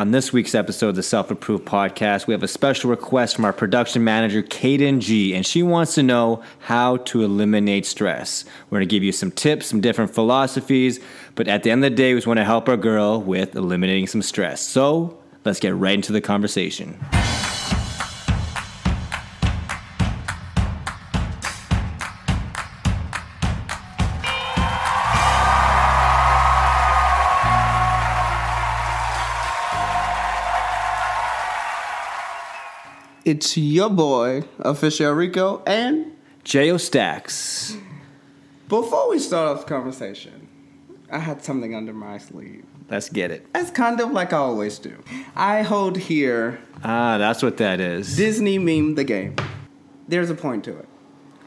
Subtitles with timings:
[0.00, 3.44] On this week's episode of the Self Approved Podcast, we have a special request from
[3.44, 8.46] our production manager, Cayden G, and she wants to know how to eliminate stress.
[8.70, 11.00] We're going to give you some tips, some different philosophies,
[11.34, 13.54] but at the end of the day, we just want to help our girl with
[13.54, 14.62] eliminating some stress.
[14.62, 16.98] So let's get right into the conversation.
[33.30, 37.80] It's your boy, Official LReco, and Jayo Staxx.
[38.68, 40.48] before we start off the conversation,
[41.12, 42.64] I had something under my sleeve.
[42.88, 43.46] Let's get it.
[43.52, 44.96] That's kind of like I always do.
[45.36, 48.16] I hold here Ah, that's what that is.
[48.16, 49.36] Disney meme the game.
[50.08, 50.88] There's a point to it.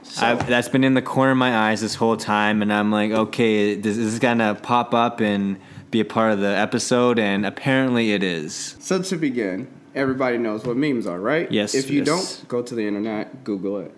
[0.04, 2.94] So, I've, that's been in the corner of my eyes this whole time, and I'm
[2.94, 5.60] like, okay, this, this is gonna pop up and
[5.92, 8.78] be a part of the episode, and apparently it is.
[8.80, 11.52] so to begin, everybody knows what memes are, right?
[11.52, 12.08] Yes, If you yes.
[12.08, 13.92] don't, go to the internet, Google it.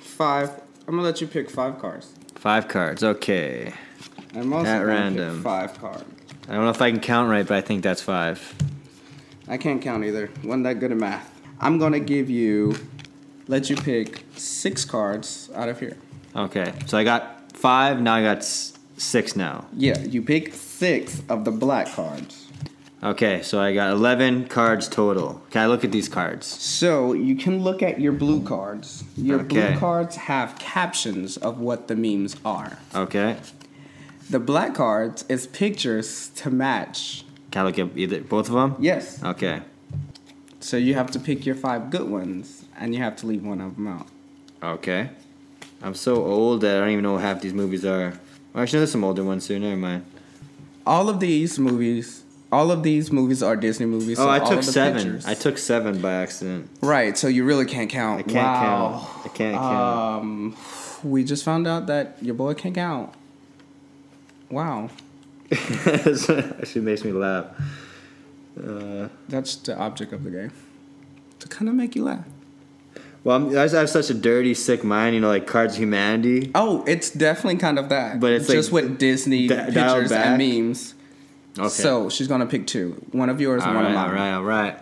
[0.00, 0.50] Five.
[0.86, 2.12] I'm gonna let you pick five cards.
[2.34, 3.72] Five cards, okay.
[4.34, 5.36] I'm also At random.
[5.36, 6.04] pick five cards.
[6.48, 8.54] I don't know if I can count right, but I think that's five.
[9.48, 10.30] I can't count either.
[10.42, 11.28] Wasn't that good at math.
[11.60, 12.74] I'm gonna give you,
[13.46, 15.96] let you pick six cards out of here.
[16.34, 19.66] Okay, so I got five, now I got s- six now.
[19.76, 22.41] Yeah, you pick six of the black cards.
[23.02, 25.42] Okay, so I got 11 cards total.
[25.50, 26.46] Can I look at these cards?
[26.46, 29.02] So you can look at your blue cards.
[29.16, 29.70] Your Okay.
[29.70, 32.78] blue cards have captions of what the memes are.
[32.94, 33.38] Okay.
[34.30, 37.24] The black cards is pictures to match.
[37.50, 38.76] Can I look at either both of them?
[38.78, 39.20] Yes.
[39.22, 39.62] Okay.
[40.60, 43.60] So you have to pick your five good ones, and you have to leave one
[43.60, 44.06] of them out.
[44.62, 45.10] Okay.
[45.82, 48.14] I'm so old that I don't even know what half these movies are.
[48.54, 49.58] Well, actually, there's some older ones too.
[49.58, 50.04] Never mind.
[50.86, 52.21] All of these movies,
[52.52, 54.18] all of these movies are Disney movies.
[54.18, 55.02] Oh, so I all took of the seven.
[55.02, 56.68] pictures- I took seven by accident.
[56.82, 58.20] Right, so you really can't count.
[58.20, 59.08] I can't wow.
[59.14, 59.26] count.
[59.26, 60.22] I can't count.
[60.22, 60.56] Um,
[61.02, 63.12] we just found out that your boy can't count.
[64.50, 64.90] Wow,
[65.50, 67.46] actually makes me laugh.
[68.62, 70.52] Uh, that's the object of the game,
[71.38, 72.26] to kind of make you laugh.
[73.24, 75.14] well, I'm, I have such a dirty, sick mind.
[75.14, 76.50] You know, like Cards of Humanity.
[76.54, 80.12] Oh, it's definitely kind of that, But it's just like with Disney di- dialed pictures
[80.12, 80.94] and memes.
[81.58, 81.68] Okay.
[81.68, 84.08] So she's gonna pick two, one of yours, all one right, of mine.
[84.08, 84.78] all right, all right.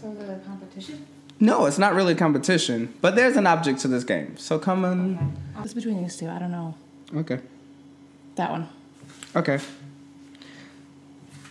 [0.00, 1.06] So the competition?
[1.40, 4.36] No, it's not really a competition, but there's an object to this game.
[4.36, 5.36] So come on.
[5.62, 6.28] It's between these two.
[6.28, 6.74] I don't know.
[7.16, 7.40] Okay.
[8.36, 8.68] That one.
[9.34, 9.58] Okay.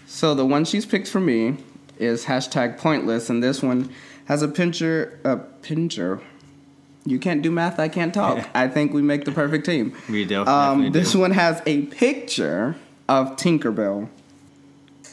[0.08, 1.58] So the one she's picked for me
[1.98, 3.90] is hashtag pointless, and this one
[4.26, 5.20] has a pincher.
[5.24, 6.22] A pincher.
[7.06, 7.80] You can't do math.
[7.80, 8.48] I can't talk.
[8.54, 9.96] I think we make the perfect team.
[10.10, 10.46] We do.
[10.46, 11.20] Um, this do.
[11.20, 12.76] one has a picture
[13.08, 14.10] of Tinkerbell.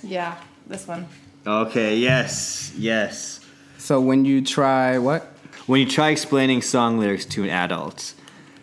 [0.07, 0.37] Yeah,
[0.67, 1.07] this one.
[1.47, 1.97] Okay.
[1.99, 2.73] Yes.
[2.77, 3.41] Yes.
[3.79, 5.23] So when you try what?
[5.67, 8.15] When you try explaining song lyrics to an adult,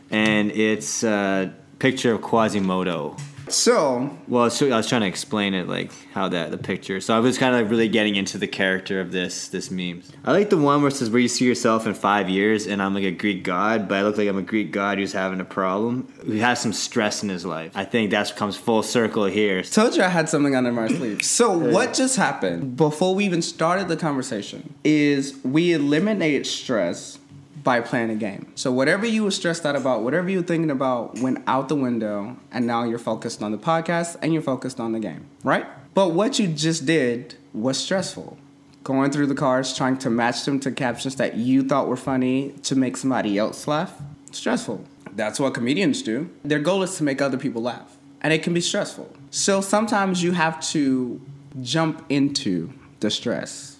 [0.09, 3.17] and it's a picture of Quasimodo.
[3.53, 6.99] So Well, so I was trying to explain it, like how that the picture.
[7.01, 10.03] So I was kind of like really getting into the character of this this meme.
[10.25, 12.81] I like the one where it says where you see yourself in five years, and
[12.81, 15.39] I'm like a Greek god, but I look like I'm a Greek god who's having
[15.39, 17.71] a problem, who has some stress in his life.
[17.75, 19.61] I think that comes full circle here.
[19.63, 21.23] Told you I had something under my sleeve.
[21.23, 27.19] So what just happened before we even started the conversation is we eliminated stress
[27.63, 28.51] by playing a game.
[28.55, 31.75] So whatever you were stressed out about, whatever you were thinking about went out the
[31.75, 35.65] window and now you're focused on the podcast and you're focused on the game, right?
[35.93, 38.37] But what you just did was stressful.
[38.83, 42.53] Going through the cards, trying to match them to captions that you thought were funny
[42.63, 44.83] to make somebody else laugh, stressful.
[45.15, 46.29] That's what comedians do.
[46.43, 49.09] Their goal is to make other people laugh, and it can be stressful.
[49.29, 51.21] So sometimes you have to
[51.61, 53.77] jump into the stress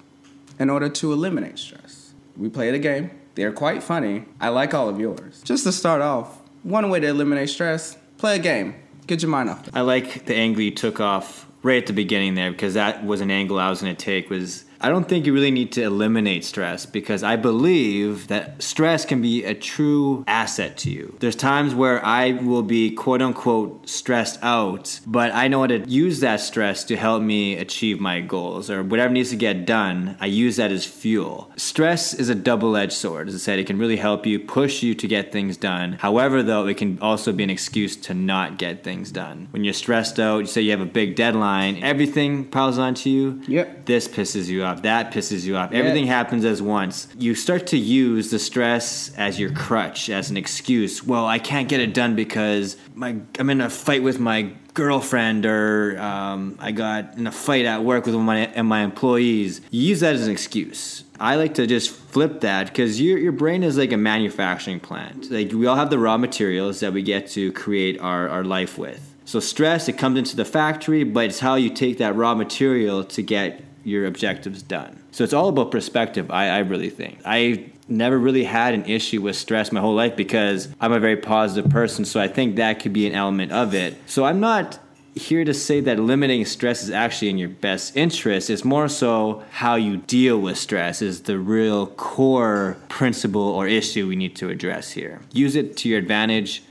[0.60, 2.14] in order to eliminate stress.
[2.38, 3.12] We play a game.
[3.36, 4.26] They're quite funny.
[4.40, 5.42] I like all of yours.
[5.44, 8.76] Just to start off, one way to eliminate stress, play a game.
[9.08, 9.70] Get your mind off.
[9.74, 13.22] I like the angle you took off right at the beginning there because that was
[13.22, 15.84] an angle I was going to take was I don't think you really need to
[15.84, 21.16] eliminate stress because I believe that stress can be a true asset to you.
[21.22, 25.90] There's times where I will be quote unquote stressed out, but I know how to
[25.90, 30.18] use that stress to help me achieve my goals or whatever needs to get done.
[30.20, 31.50] I use that as fuel.
[31.56, 33.30] Stress is a double edged sword.
[33.30, 35.94] As I said, it can really help you, push you to get things done.
[35.94, 39.48] However, though, it can also be an excuse to not get things done.
[39.52, 43.42] When you're stressed out, you say you have a big deadline, everything piles onto you.
[43.48, 43.86] Yep.
[43.86, 44.73] This pisses you off.
[44.82, 45.72] That pisses you off.
[45.72, 47.08] Everything happens as once.
[47.18, 51.04] You start to use the stress as your crutch, as an excuse.
[51.04, 55.46] Well, I can't get it done because my I'm in a fight with my girlfriend
[55.46, 59.90] or um, I got in a fight at work with my, and my employees, you
[59.90, 61.04] use that as an excuse.
[61.20, 65.30] I like to just flip that because your, your brain is like a manufacturing plant.
[65.32, 68.78] Like we all have the raw materials that we get to create our, our life
[68.78, 69.14] with.
[69.26, 73.04] So stress, it comes into the factory, but it's how you take that raw material
[73.06, 75.02] to get your objectives done.
[75.12, 77.20] So it's all about perspective, I, I really think.
[77.26, 81.18] I never really had an issue with stress my whole life because I'm a very
[81.18, 82.06] positive person.
[82.06, 83.96] So I think that could be an element of it.
[84.06, 84.80] So I'm not
[85.16, 88.50] here to say that limiting stress is actually in your best interest.
[88.50, 94.08] It's more so how you deal with stress is the real core principle or issue
[94.08, 95.22] we need to address here.
[95.32, 96.64] Use it to your advantage,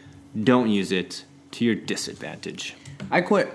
[0.42, 2.74] don't use it to your disadvantage.
[3.10, 3.52] I quit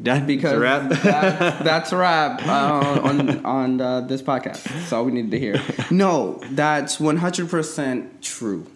[0.00, 0.88] That because a wrap.
[0.90, 4.62] that- that's a wrap uh, on on uh, this podcast.
[4.64, 5.62] That's all we needed to hear.
[5.90, 8.66] No, that's one hundred percent true.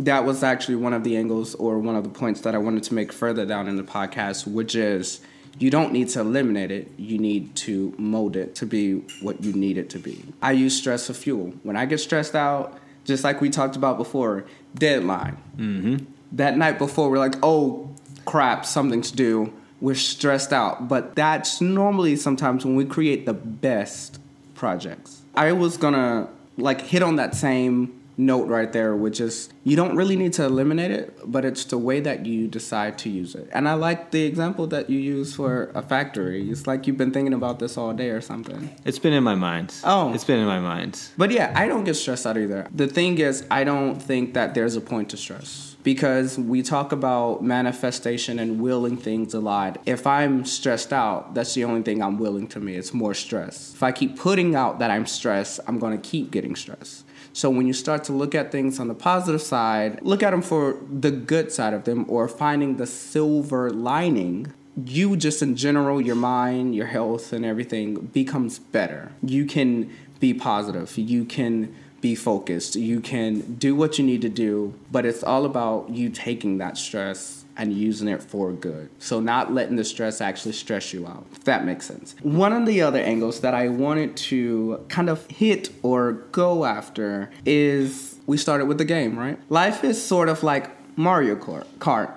[0.00, 2.84] That was actually one of the angles or one of the points that I wanted
[2.84, 5.20] to make further down in the podcast, which is
[5.58, 6.92] you don't need to eliminate it.
[6.96, 10.22] You need to mold it to be what you need it to be.
[10.40, 11.52] I use stress as fuel.
[11.64, 14.44] When I get stressed out, just like we talked about before,
[14.76, 15.36] deadline.
[15.56, 16.04] Mm-hmm.
[16.32, 17.90] That night before, we're like, oh
[18.24, 19.52] crap, something to do.
[19.80, 20.88] We're stressed out.
[20.88, 24.18] But that's normally sometimes when we create the best
[24.54, 25.22] projects.
[25.34, 29.96] I was gonna like hit on that same note right there, which is you don't
[29.96, 33.48] really need to eliminate it, but it's the way that you decide to use it.
[33.52, 36.50] And I like the example that you use for a factory.
[36.50, 38.70] It's like you've been thinking about this all day or something.
[38.84, 39.74] It's been in my mind.
[39.84, 40.12] Oh.
[40.12, 41.00] It's been in my mind.
[41.16, 42.66] But yeah, I don't get stressed out either.
[42.74, 46.92] The thing is, I don't think that there's a point to stress because we talk
[46.92, 49.78] about manifestation and willing things a lot.
[49.86, 52.74] If I'm stressed out, that's the only thing I'm willing to me.
[52.74, 53.72] It's more stress.
[53.74, 57.04] If I keep putting out that I'm stressed, I'm going to keep getting stressed.
[57.38, 60.42] So when you start to look at things on the positive side, look at them
[60.42, 64.52] for the good side of them or finding the silver lining,
[64.84, 69.12] you just in general, your mind, your health, and everything becomes better.
[69.22, 69.88] You can
[70.18, 70.98] be positive.
[70.98, 72.74] You can be focused.
[72.74, 76.76] You can do what you need to do, but it's all about you taking that
[76.76, 78.88] stress and using it for good.
[79.00, 81.26] So not letting the stress actually stress you out.
[81.32, 82.14] If that makes sense.
[82.22, 87.30] One of the other angles that I wanted to kind of hit or go after
[87.44, 89.38] is we started with the game, right?
[89.50, 92.12] Life is sort of like Mario Kart.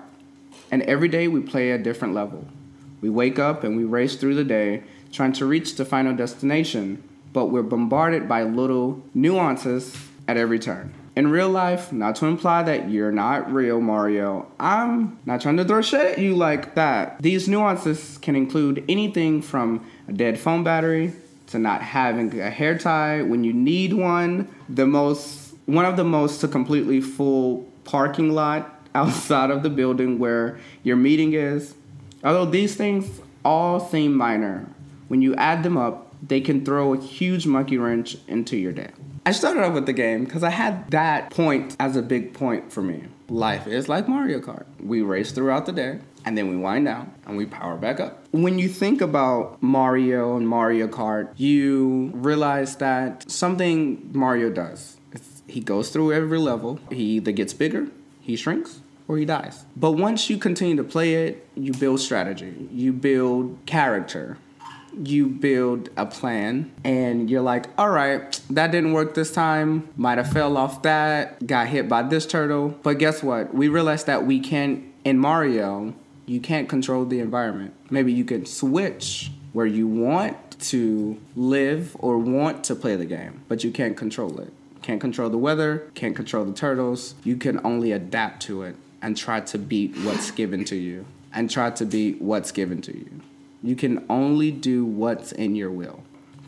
[0.70, 2.46] And every day we play a different level.
[3.00, 7.02] We wake up and we race through the day trying to reach the final destination,
[7.32, 9.96] but we're bombarded by little nuances
[10.28, 10.94] at every turn.
[11.14, 15.64] In real life, not to imply that you're not real, Mario, I'm not trying to
[15.64, 17.20] throw shit at you like that.
[17.20, 21.12] These nuances can include anything from a dead phone battery
[21.48, 26.04] to not having a hair tie when you need one, the most one of the
[26.04, 31.74] most to completely full parking lot outside of the building where your meeting is.
[32.24, 34.66] Although these things all seem minor,
[35.08, 38.90] when you add them up, they can throw a huge monkey wrench into your day.
[39.24, 42.72] I started off with the game because I had that point as a big point
[42.72, 43.04] for me.
[43.28, 44.64] Life is like Mario Kart.
[44.80, 48.26] We race throughout the day and then we wind down and we power back up.
[48.32, 54.96] When you think about Mario and Mario Kart, you realize that something Mario does.
[55.12, 56.80] is He goes through every level.
[56.90, 57.88] He either gets bigger,
[58.20, 59.64] he shrinks, or he dies.
[59.76, 64.38] But once you continue to play it, you build strategy, you build character,
[64.94, 69.88] you build a plan and you're like all right that didn't work this time.
[69.96, 71.44] Might have fell off that.
[71.46, 72.68] Got hit by this turtle.
[72.82, 73.54] But guess what?
[73.54, 75.94] We realized that we can't in mario
[76.26, 77.74] you can't control the environment.
[77.90, 83.42] Maybe you can switch where you want to live or want to play the game
[83.48, 84.52] but you can't control it.
[84.82, 87.14] Can't control the weather can't control the turtles.
[87.24, 91.50] You can only adapt to it and try to beat what's given to you and
[91.50, 93.20] try to beat what's given to you
[93.62, 96.02] you can only do what's in your will.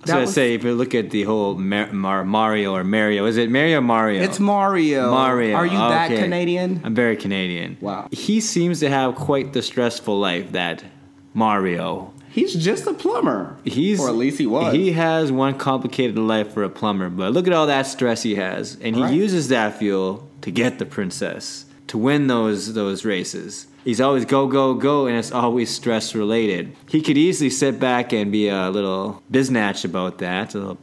[0.07, 3.39] So I say, if you look at the whole Mar- Mar- Mario or Mario, is
[3.39, 4.23] it Mario or Mario?
[4.23, 5.11] It's Mario.
[5.11, 5.57] Mario.
[5.57, 6.83] Are you that Canadian?
[6.85, 7.79] I'm very Canadian.
[7.81, 8.09] Wow.
[8.13, 10.85] He seems to have quite the stressful life that
[11.33, 12.13] Mario.
[12.31, 13.57] He's just a plumber.
[13.65, 14.75] He's or at least he was.
[14.75, 18.35] He has one complicated life for a plumber, but look at all that stress he
[18.35, 19.15] has, and he Right.
[19.15, 23.69] uses that fuel to get the princess to win those those races.
[23.85, 26.75] He's always go go go, and it's always stress related.
[26.89, 30.79] He could easily sit back and be a little biznatch about that, a little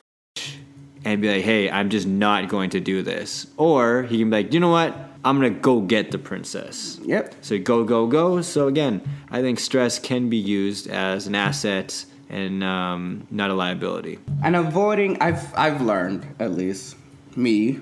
[1.04, 4.38] and be like, "Hey, I'm just not going to do this," or he can be
[4.38, 4.96] like, "You know what?
[5.26, 7.36] I'm gonna go get the princess." Yep.
[7.42, 8.42] So go, go, go.
[8.42, 13.56] So again, I think stress can be used as an asset and um, not a
[13.56, 14.20] liability.
[14.44, 16.98] And avoiding, I've I've learned at least
[17.36, 17.80] me,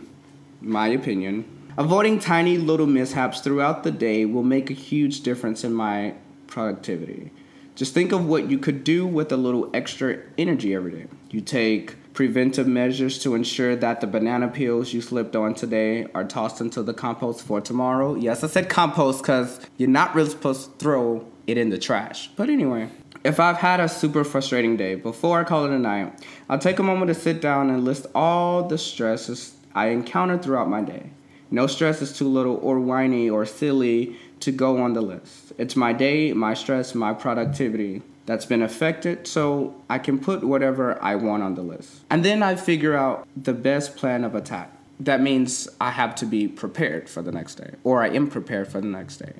[0.61, 1.43] my opinion,
[1.79, 6.13] avoiding tiny little mishaps throughout the day will make a huge difference in my
[6.45, 7.31] productivity.
[7.73, 11.05] Just think of what you could do with a little extra energy every day.
[11.31, 16.25] You take preventive measures to ensure that the banana peels you slipped on today are
[16.25, 18.13] tossed into the compost for tomorrow.
[18.15, 22.29] Yes, I said compost because you're not really supposed to throw it in the trash.
[22.35, 22.89] But anyway,
[23.23, 26.79] if I've had a super frustrating day, before I call it a night, I'll take
[26.79, 31.11] a moment to sit down and list all the stresses I encountered throughout my day.
[31.51, 35.53] No stress is too little or whiny or silly to go on the list.
[35.57, 41.01] It's my day, my stress, my productivity that's been affected, so I can put whatever
[41.01, 42.01] I want on the list.
[42.11, 44.71] And then I figure out the best plan of attack.
[44.99, 48.67] That means I have to be prepared for the next day, or I am prepared
[48.67, 49.33] for the next day.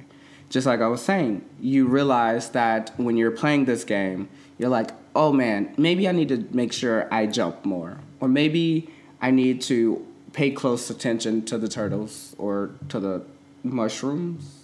[0.50, 4.90] Just like I was saying, you realize that when you're playing this game, you're like,
[5.16, 8.90] oh man, maybe I need to make sure I jump more, or maybe
[9.22, 13.24] I need to pay close attention to the turtles or to the
[13.64, 14.60] mushrooms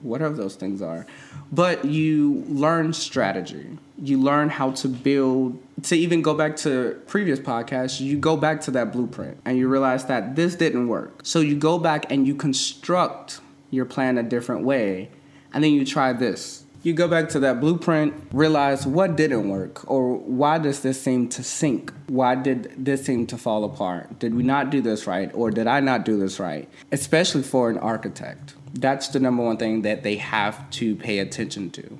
[0.00, 1.06] whatever those things are.
[1.52, 3.78] But you learn strategy.
[3.98, 5.62] You learn how to build.
[5.84, 9.68] To even go back to previous podcasts, you go back to that blueprint and you
[9.68, 11.20] realize that this didn't work.
[11.22, 13.40] So you go back and you construct
[13.70, 15.10] your plan a different way,
[15.52, 16.64] and then you try this.
[16.86, 21.28] You go back to that blueprint, realize what didn't work, or why does this seem
[21.30, 21.92] to sink?
[22.06, 24.20] Why did this seem to fall apart?
[24.20, 26.68] Did we not do this right, or did I not do this right?
[26.92, 31.70] Especially for an architect that's the number one thing that they have to pay attention
[31.70, 31.98] to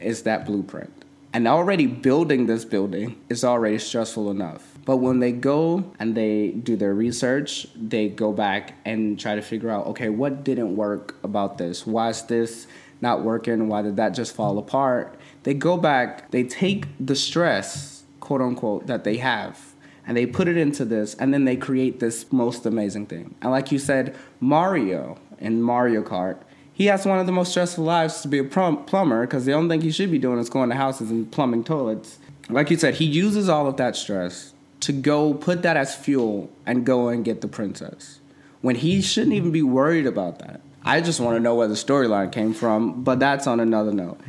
[0.00, 0.92] is that blueprint.
[1.34, 4.68] And already building this building is already stressful enough.
[4.84, 9.42] But when they go and they do their research, they go back and try to
[9.42, 11.86] figure out, okay, what didn't work about this?
[11.86, 12.66] Why is this
[13.02, 13.68] not working?
[13.68, 15.18] Why did that just fall apart?
[15.42, 19.72] They go back, they take the stress, quote unquote, that they have
[20.06, 23.34] and they put it into this and then they create this most amazing thing.
[23.42, 26.38] And like you said, Mario in Mario Kart,
[26.72, 29.68] he has one of the most stressful lives to be a plumber because the only
[29.68, 32.18] thing he should be doing is going to houses and plumbing toilets.
[32.48, 36.50] Like you said, he uses all of that stress to go put that as fuel
[36.66, 38.20] and go and get the princess
[38.62, 40.60] when he shouldn't even be worried about that.
[40.84, 44.20] I just want to know where the storyline came from, but that's on another note.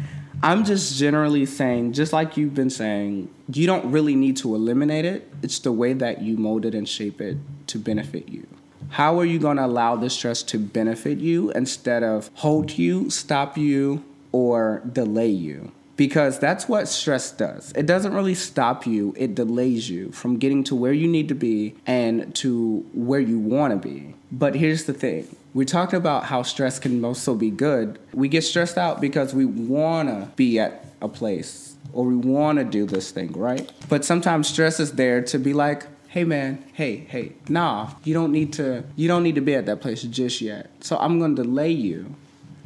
[0.44, 5.06] I'm just generally saying, just like you've been saying, you don't really need to eliminate
[5.06, 5.32] it.
[5.42, 8.46] It's the way that you mold it and shape it to benefit you.
[8.90, 13.10] How are you going to allow this stress to benefit you instead of hold you,
[13.10, 15.72] stop you, or delay you?
[15.96, 17.72] Because that's what stress does.
[17.76, 21.36] It doesn't really stop you, it delays you from getting to where you need to
[21.36, 24.16] be and to where you want to be.
[24.34, 28.00] But here's the thing we talked about how stress can also be good.
[28.14, 32.58] We get stressed out because we want to be at a place or we want
[32.58, 33.72] to do this thing, right?
[33.90, 38.32] But sometimes stress is there to be like, hey man, hey, hey, nah, you don't
[38.32, 40.72] need to you don't need to be at that place just yet.
[40.80, 42.16] So I'm gonna delay you.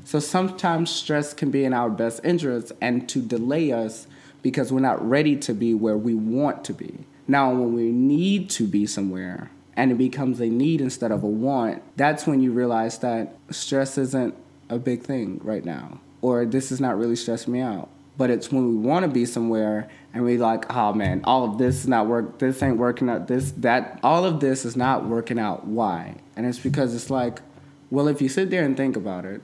[0.05, 4.07] So sometimes stress can be in our best interest and to delay us
[4.41, 6.99] because we're not ready to be where we want to be.
[7.27, 11.27] Now when we need to be somewhere and it becomes a need instead of a
[11.27, 14.33] want, that's when you realize that stress isn't
[14.69, 16.01] a big thing right now.
[16.21, 17.87] Or this is not really stressing me out.
[18.17, 21.59] But it's when we want to be somewhere and we like oh man all of
[21.59, 25.05] this is not work this ain't working out this that all of this is not
[25.05, 26.15] working out why?
[26.35, 27.41] And it's because it's like
[27.91, 29.41] well if you sit there and think about it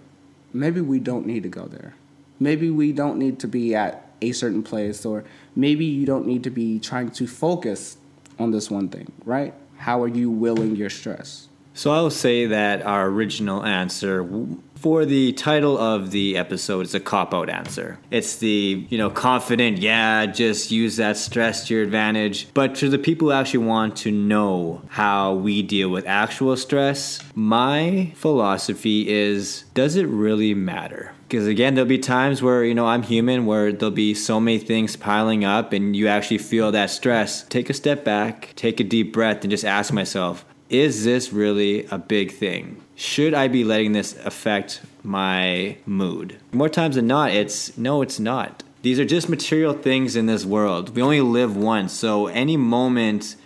[0.51, 1.93] maybe we don't need to go there.
[2.39, 5.23] Maybe we don't need to be at a certain place or
[5.55, 7.97] maybe you don't need to be trying to focus
[8.39, 12.45] on this one thing right how are you willing your stress so I will say
[12.45, 14.27] that our original answer
[14.75, 17.97] for the title of the episode is a cop out answer.
[18.11, 22.53] It's the, you know, confident, yeah, just use that stress to your advantage.
[22.53, 27.21] But to the people who actually want to know how we deal with actual stress,
[27.33, 31.13] my philosophy is does it really matter?
[31.33, 34.59] Because again, there'll be times where, you know, I'm human, where there'll be so many
[34.59, 37.41] things piling up and you actually feel that stress.
[37.41, 41.87] Take a step back, take a deep breath, and just ask myself, is this really
[41.87, 42.83] a big thing?
[42.95, 46.37] should I be letting this affect my mood?
[46.51, 48.61] More times than not, it's no, it's not.
[48.83, 50.95] These are just material things in this world.
[50.95, 53.37] We only live once, so any moment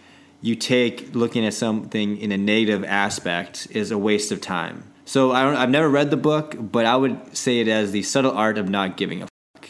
[0.41, 4.83] you take looking at something in a negative aspect is a waste of time.
[5.07, 5.55] So I don't.
[5.55, 8.67] I've never read the book, but I would say it as the subtle art of
[8.67, 9.69] not giving a fuck.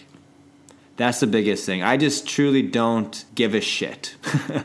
[0.95, 1.83] That's the biggest thing.
[1.83, 4.15] I just truly don't give a shit.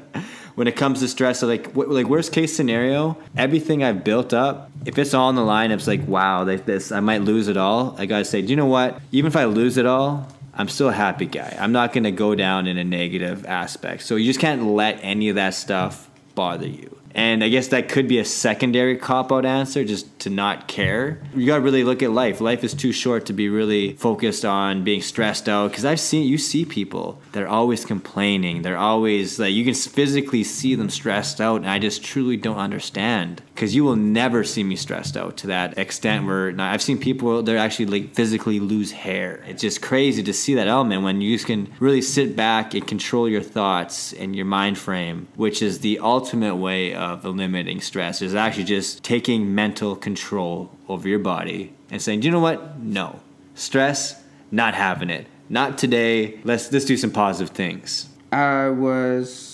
[0.55, 4.97] when it comes to stress, like like worst case scenario, everything I've built up, if
[4.97, 7.95] it's all on the line, it's like wow, this, I might lose it all.
[7.99, 8.99] I gotta say, do you know what?
[9.12, 11.55] Even if I lose it all, I'm still a happy guy.
[11.61, 14.05] I'm not gonna go down in a negative aspect.
[14.05, 17.02] So you just can't let any of that stuff bother you.
[17.14, 19.85] And I guess that could be a secondary cop out answer.
[19.85, 21.21] Just to not care.
[21.35, 22.40] You got to really look at life.
[22.40, 26.26] Life is too short to be really focused on being stressed out because I've seen
[26.28, 28.62] you see people that are always complaining.
[28.62, 32.59] They're always like you can physically see them stressed out and I just truly don't
[32.59, 36.29] understand because you will never see me stressed out to that extent mm-hmm.
[36.29, 39.43] where now, I've seen people that actually like physically lose hair.
[39.47, 43.29] It's just crazy to see that element when you can really sit back and control
[43.29, 48.35] your thoughts and your mind frame, which is the ultimate way of eliminating stress is
[48.35, 52.79] actually just taking mental control over your body and saying, "Do you know what?
[52.79, 53.21] No.
[53.55, 55.27] Stress, not having it.
[55.49, 56.41] Not today.
[56.45, 59.52] Let's let's do some positive things." I was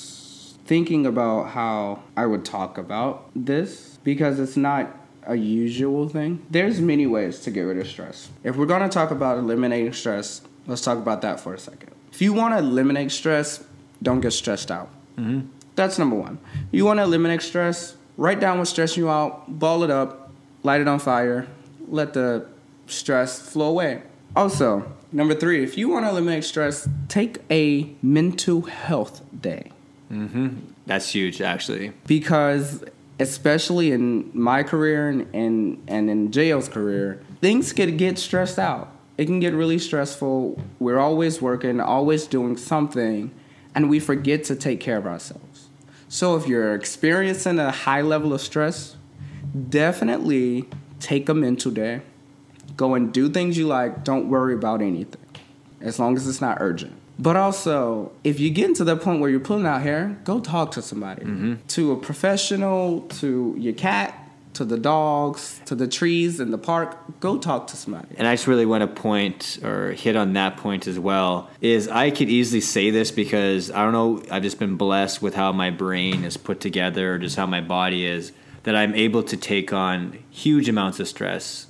[0.68, 4.94] thinking about how I would talk about this because it's not
[5.26, 6.44] a usual thing.
[6.50, 8.28] There's many ways to get rid of stress.
[8.44, 11.92] If we're going to talk about eliminating stress, let's talk about that for a second.
[12.12, 13.64] If you want to eliminate stress,
[14.02, 14.90] don't get stressed out.
[15.16, 15.48] Mm-hmm.
[15.74, 16.38] That's number one.
[16.70, 20.30] You want to eliminate stress, write down what's stressing you out, ball it up,
[20.64, 21.46] light it on fire,
[21.88, 22.46] let the
[22.86, 24.02] stress flow away.
[24.36, 29.72] Also, number three, if you want to eliminate stress, take a mental health day.
[30.10, 30.56] Mm-hmm.
[30.86, 31.92] That's huge, actually.
[32.06, 32.84] Because
[33.20, 38.92] especially in my career and, and, and in JL's career, things could get stressed out.
[39.16, 40.60] It can get really stressful.
[40.78, 43.32] We're always working, always doing something,
[43.74, 45.68] and we forget to take care of ourselves.
[46.08, 48.96] So if you're experiencing a high level of stress,
[49.68, 50.68] definitely
[51.00, 52.02] take a mental day.
[52.76, 54.04] Go and do things you like.
[54.04, 55.20] Don't worry about anything,
[55.80, 56.94] as long as it's not urgent.
[57.18, 60.70] But also, if you get to the point where you're pulling out hair, go talk
[60.72, 61.54] to somebody, mm-hmm.
[61.68, 64.14] to a professional, to your cat,
[64.54, 66.96] to the dogs, to the trees in the park.
[67.20, 68.08] Go talk to somebody.
[68.16, 71.48] And I just really want to point or hit on that point as well.
[71.60, 74.22] Is I could easily say this because I don't know.
[74.30, 77.60] I've just been blessed with how my brain is put together, or just how my
[77.60, 78.32] body is.
[78.64, 81.67] That I'm able to take on huge amounts of stress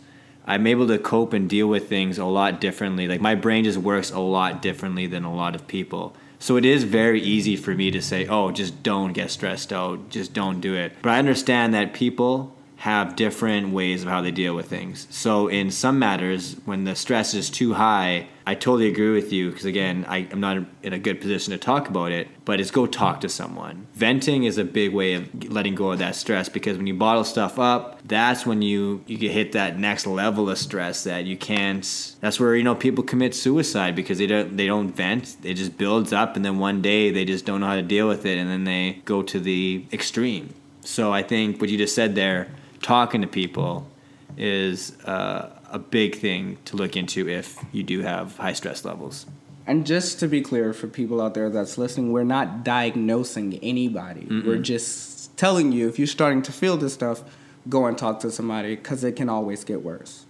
[0.49, 3.07] I'm able to cope and deal with things a lot differently.
[3.07, 6.17] Like my brain just works a lot differently than a lot of people.
[6.41, 10.09] So it is very easy for me to say, "Oh, just don't get stressed out.
[10.09, 14.31] Just don't do it." But I understand that people have different ways of how they
[14.31, 15.09] deal with things.
[15.11, 19.51] So in some matters, when the stress is too high, I totally agree with you
[19.51, 22.29] because again, I, am not in a good position to talk about it.
[22.45, 23.89] But it's go talk to someone.
[23.95, 27.25] Venting is a big way of letting go of that stress because when you bottle
[27.25, 31.37] stuff up, that's when you you can hit that next level of stress that you
[31.37, 32.17] can't.
[32.21, 35.37] That's where you know people commit suicide because they don't they don't vent.
[35.43, 38.07] It just builds up, and then one day they just don't know how to deal
[38.07, 40.55] with it, and then they go to the extreme.
[40.83, 42.49] So I think what you just said there
[42.83, 43.89] talking to people
[44.37, 49.27] is uh, a big thing to look into if you do have high stress levels.
[49.67, 54.23] And just to be clear for people out there that's listening, we're not diagnosing anybody.
[54.23, 54.47] Mm-mm.
[54.47, 57.23] We're just telling you if you're starting to feel this stuff,
[57.69, 60.25] go and talk to somebody because it can always get worse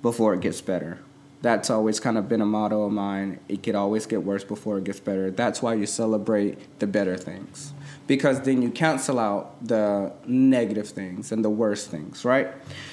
[0.00, 1.00] before it gets better.
[1.42, 3.40] That's always kind of been a motto of mine.
[3.48, 5.30] It could always get worse before it gets better.
[5.30, 7.72] That's why you celebrate the better things
[8.06, 12.48] because then you cancel out the negative things and the worst things, right?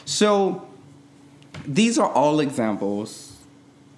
[0.05, 0.67] So
[1.65, 3.37] these are all examples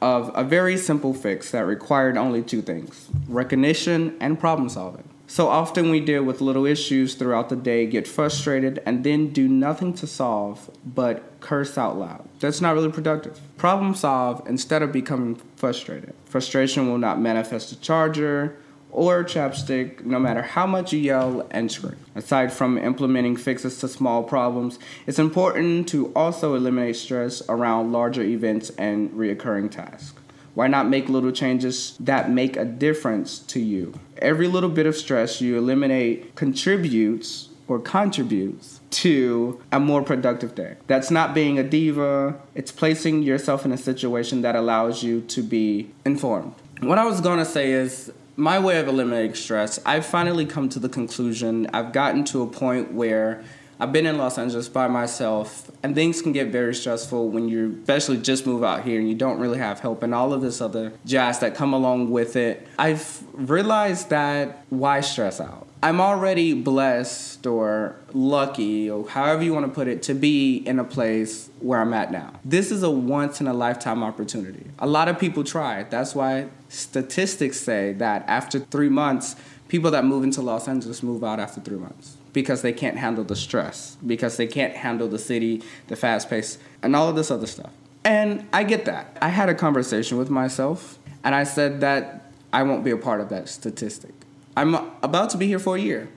[0.02, 5.08] of a very simple fix that required only two things recognition and problem solving.
[5.28, 9.48] So often we deal with little issues throughout the day, get frustrated, and then do
[9.48, 12.28] nothing to solve but curse out loud.
[12.40, 13.40] That's not really productive.
[13.58, 16.14] Problem solve instead of becoming frustrated.
[16.26, 18.58] Frustration will not manifest a charger,
[18.94, 21.98] or chapstick no matter how much you yell and scream.
[22.16, 28.22] Aside from implementing fixes to small problems, it's important to also eliminate stress around larger
[28.22, 30.14] events and reoccurring tasks.
[30.54, 34.00] Why not make little changes that make a difference to you?
[34.20, 40.76] Every little bit of stress you eliminate contributes or contributes to a more productive day.
[40.86, 45.42] That's not being a diva, it's placing yourself in a situation that allows you to
[45.42, 46.54] be informed.
[46.82, 50.80] What I was gonna say is my way of eliminating stress, I've finally come to
[50.80, 51.68] the conclusion.
[51.74, 53.44] I've gotten to a point where
[53.80, 57.80] I've been in Los Angeles by myself, and things can get very stressful when you
[57.82, 60.62] especially just move out here and you don't really have help and all of this
[60.62, 62.68] other jazz that come along with it.
[62.80, 65.68] I've realized that why stress out?
[65.84, 70.80] I'm already blessed or lucky, or however you want to put it, to be in
[70.80, 72.40] a place where I'm at now.
[72.46, 74.66] This is a once in a lifetime opportunity.
[74.80, 75.84] A lot of people try.
[75.84, 79.36] That's why statistics say that after three months,
[79.68, 83.26] people that move into Los Angeles move out after three months because they can't handle
[83.26, 87.30] the stress, because they can't handle the city, the fast pace, and all of this
[87.30, 87.72] other stuff.
[88.06, 89.18] And I get that.
[89.22, 93.20] I had a conversation with myself, and I said that I won't be a part
[93.20, 94.14] of that statistic.
[94.56, 96.10] I'm about to be here for a year.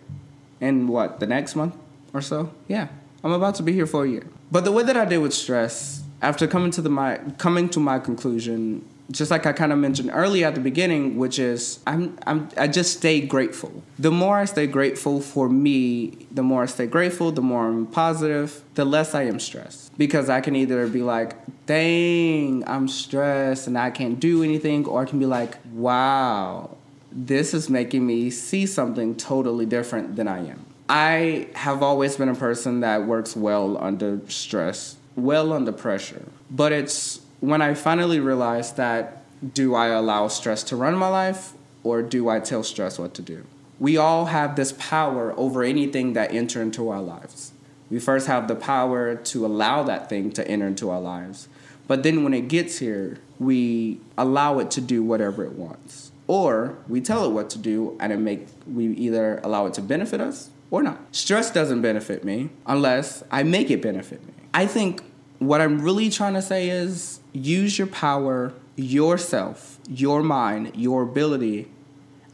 [0.61, 1.77] In what, the next month
[2.15, 2.51] or so?
[2.67, 2.89] Yeah,
[3.23, 4.27] I'm about to be here for a year.
[4.51, 7.81] But the way that I deal with stress, after coming to the my coming to
[7.81, 12.19] my conclusion, just like I kind of mentioned earlier at the beginning, which is I'm
[12.27, 13.83] I'm I just stay grateful.
[13.99, 17.87] The more I stay grateful for me, the more I stay grateful, the more I'm
[17.87, 19.97] positive, the less I am stressed.
[19.99, 25.03] Because I can either be like, dang, I'm stressed and I can't do anything, or
[25.03, 26.77] I can be like, wow,
[27.17, 30.67] this is making me see something totally different than I am.
[30.89, 36.27] I have always been a person that works well under stress, well under pressure.
[36.51, 39.23] But it's when I finally realized that
[39.55, 43.23] do I allow stress to run my life or do I tell stress what to
[43.23, 43.47] do?
[43.81, 47.53] We all have this power over anything that enter into our lives.
[47.91, 51.49] We first have the power to allow that thing to enter into our lives.
[51.89, 56.11] But then when it gets here, we allow it to do whatever it wants.
[56.27, 59.83] Or we tell it what to do and it make we either allow it to
[59.83, 61.01] benefit us or not.
[61.13, 64.33] Stress doesn't benefit me unless I make it benefit me.
[64.53, 65.03] I think
[65.39, 71.71] what I'm really trying to say is use your power, yourself, your mind, your ability,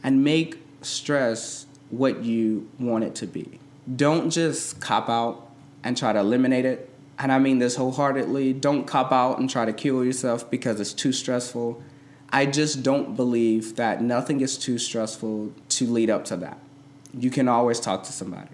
[0.03, 3.59] and make stress what you want it to be.
[3.95, 5.49] Don't just cop out
[5.83, 6.89] and try to eliminate it.
[7.19, 8.53] And I mean this wholeheartedly.
[8.53, 11.81] Don't cop out and try to kill yourself because it's too stressful.
[12.33, 16.57] I just don't believe that nothing is too stressful to lead up to that.
[17.13, 18.49] You can always talk to somebody.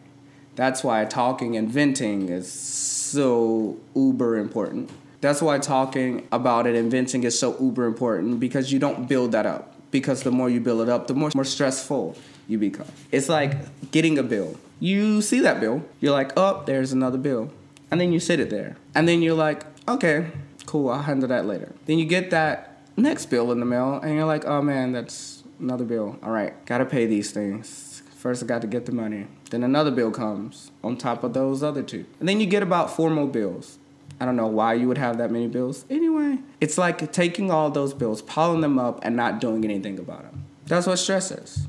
[0.55, 4.89] That's why talking and venting is so uber important.
[5.21, 9.31] That's why talking about it and venting is so uber important because you don't build
[9.31, 9.75] that up.
[9.91, 12.17] Because the more you build it up, the more, more stressful
[12.49, 12.87] you become.
[13.13, 14.59] It's like getting a bill.
[14.81, 17.49] You see that bill, you're like, oh, there's another bill.
[17.89, 18.75] And then you sit it there.
[18.93, 20.27] And then you're like, okay,
[20.65, 21.71] cool, I'll handle that later.
[21.85, 22.68] Then you get that
[22.99, 26.17] next bill in the mail, and you're like, oh man, that's another bill.
[26.23, 28.03] All right, gotta pay these things.
[28.19, 29.27] First, I got to get the money.
[29.49, 32.05] Then another bill comes on top of those other two.
[32.19, 33.77] And then you get about four more bills.
[34.19, 35.85] I don't know why you would have that many bills.
[35.89, 40.23] Anyway, it's like taking all those bills, piling them up, and not doing anything about
[40.23, 40.43] them.
[40.65, 41.67] That's what stress is.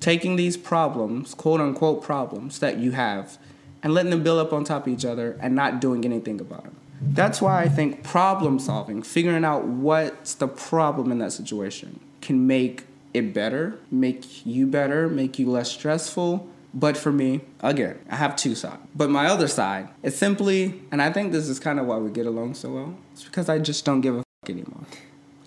[0.00, 3.36] Taking these problems, quote unquote problems that you have,
[3.82, 6.64] and letting them build up on top of each other and not doing anything about
[6.64, 6.76] them.
[7.00, 12.46] That's why I think problem solving, figuring out what's the problem in that situation, can
[12.46, 16.48] make it better, make you better, make you less stressful.
[16.72, 18.82] But for me, again, I have two sides.
[18.96, 22.10] But my other side is simply, and I think this is kind of why we
[22.10, 24.84] get along so well, it's because I just don't give a fuck anymore.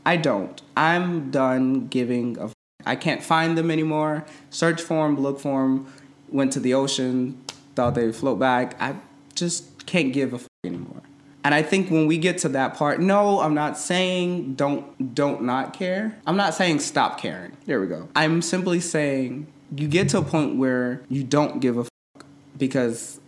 [0.05, 0.61] I don't.
[0.77, 2.53] I'm done giving a f-
[2.85, 4.25] I can't find them anymore.
[4.49, 5.91] Search for them, look for them,
[6.29, 7.43] went to the ocean,
[7.75, 8.81] thought they'd float back.
[8.81, 8.95] I
[9.35, 11.01] just can't give a fuck anymore.
[11.47, 15.43] And I think when we get to that part, no, I'm not saying don't don't
[15.43, 16.19] not care.
[16.27, 17.55] I'm not saying stop caring.
[17.65, 18.09] There we go.
[18.17, 22.25] I'm simply saying you get to a point where you don't give a fuck
[22.57, 23.21] because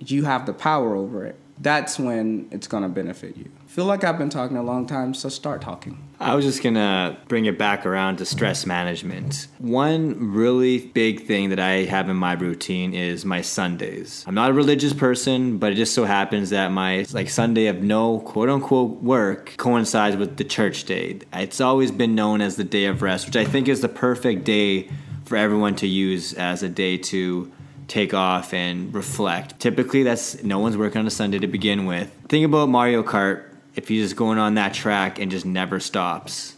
[0.00, 1.36] you have the power over it.
[1.62, 3.50] That's when it's gonna benefit you.
[3.72, 5.96] Feel like I've been talking a long time, so start talking.
[6.20, 9.46] I was just gonna bring it back around to stress management.
[9.56, 14.24] One really big thing that I have in my routine is my Sundays.
[14.26, 17.82] I'm not a religious person, but it just so happens that my like Sunday of
[17.82, 21.20] no quote unquote work coincides with the church day.
[21.32, 24.44] It's always been known as the day of rest, which I think is the perfect
[24.44, 24.90] day
[25.24, 27.50] for everyone to use as a day to
[27.88, 29.58] take off and reflect.
[29.60, 32.14] Typically, that's no one's working on a Sunday to begin with.
[32.28, 33.44] Think about Mario Kart.
[33.74, 36.56] If you're just going on that track and just never stops,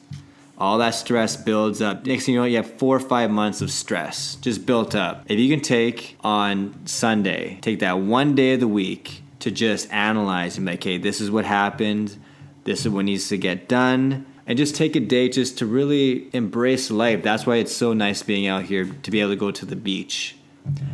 [0.59, 2.07] all that stress builds up.
[2.07, 5.25] Next thing you know, you have four or five months of stress just built up.
[5.29, 9.93] If you can take on Sunday, take that one day of the week to just
[9.93, 12.17] analyze and be like, hey, this is what happened.
[12.65, 16.29] This is what needs to get done and just take a day just to really
[16.33, 17.23] embrace life.
[17.23, 19.77] That's why it's so nice being out here to be able to go to the
[19.77, 20.37] beach.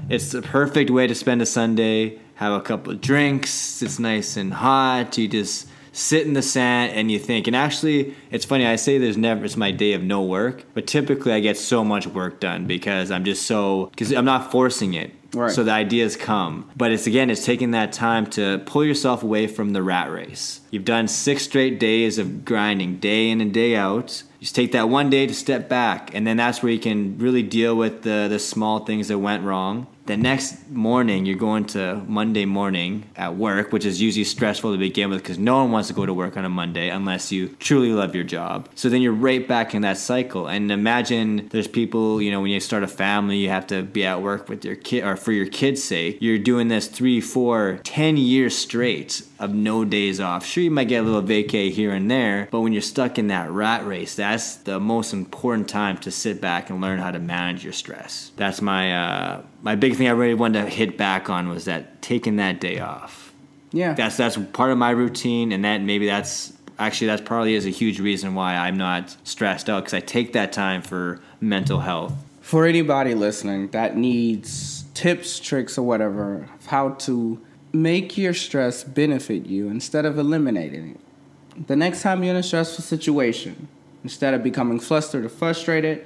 [0.08, 4.36] It's the perfect way to spend a Sunday, have a couple of drinks, it's nice
[4.36, 7.46] and hot, you just sit in the sand and you think.
[7.46, 10.86] And actually, it's funny, I say there's never, it's my day of no work, but
[10.86, 14.94] typically I get so much work done because I'm just so, because I'm not forcing
[14.94, 15.12] it.
[15.32, 15.52] Right.
[15.52, 16.68] So the ideas come.
[16.76, 20.60] But it's again, it's taking that time to pull yourself away from the rat race.
[20.70, 24.24] You've done six straight days of grinding, day in and day out.
[24.40, 27.18] You just take that one day to step back, and then that's where you can
[27.18, 29.86] really deal with the, the small things that went wrong.
[30.10, 34.76] The next morning, you're going to Monday morning at work, which is usually stressful to
[34.76, 37.50] begin with because no one wants to go to work on a Monday unless you
[37.60, 38.68] truly love your job.
[38.74, 40.48] So then you're right back in that cycle.
[40.48, 44.04] And imagine there's people, you know, when you start a family, you have to be
[44.04, 46.18] at work with your kid or for your kid's sake.
[46.20, 50.44] You're doing this three, four, ten years straight of no days off.
[50.44, 53.28] Sure, you might get a little vacay here and there, but when you're stuck in
[53.28, 57.18] that rat race, that's the most important time to sit back and learn how to
[57.18, 58.30] manage your stress.
[58.36, 62.02] That's my uh, my big thing I really wanted to hit back on was that
[62.02, 63.32] taking that day off.
[63.72, 63.94] Yeah.
[63.94, 67.70] That's that's part of my routine, and that maybe that's actually that's probably is a
[67.70, 72.12] huge reason why I'm not stressed out because I take that time for mental health.
[72.42, 77.40] For anybody listening that needs tips, tricks, or whatever, how to
[77.72, 81.66] make your stress benefit you instead of eliminating it.
[81.66, 83.68] The next time you're in a stressful situation,
[84.02, 86.04] instead of becoming flustered or frustrated,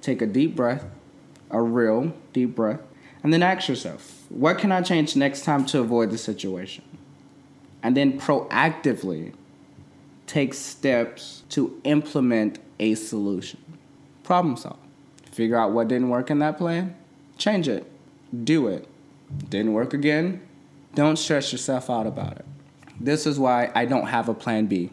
[0.00, 0.84] take a deep breath,
[1.50, 2.80] a real deep breath,
[3.22, 6.84] and then ask yourself, what can I change next time to avoid the situation?
[7.82, 9.32] And then proactively
[10.26, 13.60] take steps to implement a solution.
[14.22, 14.78] Problem solve.
[15.32, 16.96] Figure out what didn't work in that plan,
[17.36, 17.90] change it,
[18.44, 18.86] do it.
[19.48, 20.42] Didn't work again,
[20.94, 22.44] don't stress yourself out about it.
[22.98, 24.90] This is why I don't have a plan B.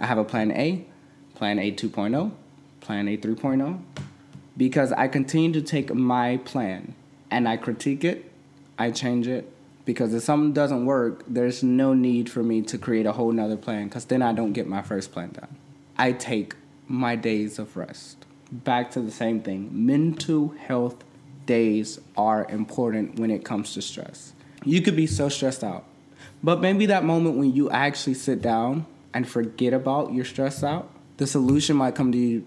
[0.00, 0.84] I have a plan A,
[1.34, 2.30] plan A 2.0,
[2.80, 3.80] plan A 3.0,
[4.56, 6.94] because I continue to take my plan
[7.30, 8.30] and I critique it,
[8.78, 9.52] I change it,
[9.84, 13.56] because if something doesn't work, there's no need for me to create a whole nother
[13.56, 15.56] plan, because then I don't get my first plan done.
[15.96, 16.54] I take
[16.86, 18.24] my days of rest.
[18.52, 19.70] Back to the same thing.
[19.72, 21.02] Mental health
[21.46, 24.32] days are important when it comes to stress.
[24.64, 25.84] You could be so stressed out.
[26.42, 30.90] But maybe that moment when you actually sit down and forget about your stress out,
[31.16, 32.46] the solution might come to you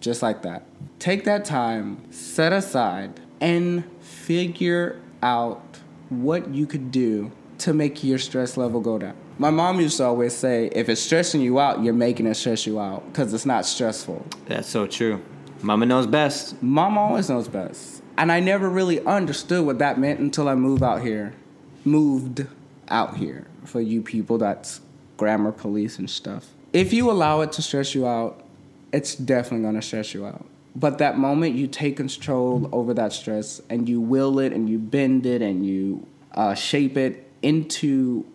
[0.00, 0.64] just like that.
[0.98, 8.18] Take that time, set aside, and figure out what you could do to make your
[8.18, 9.14] stress level go down.
[9.38, 12.66] My mom used to always say, if it's stressing you out, you're making it stress
[12.66, 14.24] you out because it's not stressful.
[14.46, 15.22] That's so true.
[15.62, 16.62] Mama knows best.
[16.62, 17.95] Mom always knows best.
[18.18, 21.34] And I never really understood what that meant until I moved out here.
[21.84, 22.46] Moved
[22.88, 24.80] out here for you people that's
[25.16, 26.48] grammar police and stuff.
[26.72, 28.42] If you allow it to stress you out,
[28.92, 30.46] it's definitely gonna stress you out.
[30.74, 34.78] But that moment you take control over that stress and you will it and you
[34.78, 38.26] bend it and you uh, shape it into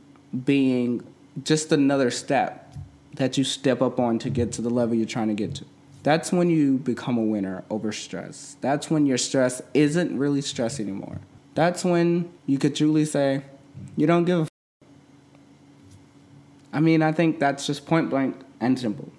[0.45, 1.03] being
[1.43, 2.75] just another step
[3.15, 5.65] that you step up on to get to the level you're trying to get to.
[6.03, 8.57] That's when you become a winner over stress.
[8.61, 11.19] That's when your stress isn't really stress anymore.
[11.53, 13.43] That's when you could truly say,
[13.95, 14.49] you don't give a f-.
[16.73, 19.11] I mean, I think that's just point blank and simple.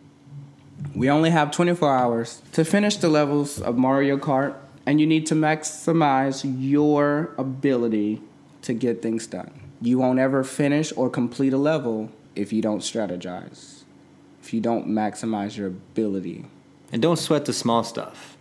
[0.95, 5.27] We only have 24 hours to finish the levels of Mario Kart, and you need
[5.27, 8.21] to maximize your ability
[8.63, 9.53] to get things done.
[9.81, 13.83] You won't ever finish or complete a level if you don't strategize,
[14.43, 16.47] if you don't maximize your ability.
[16.93, 18.37] And don't sweat the small stuff.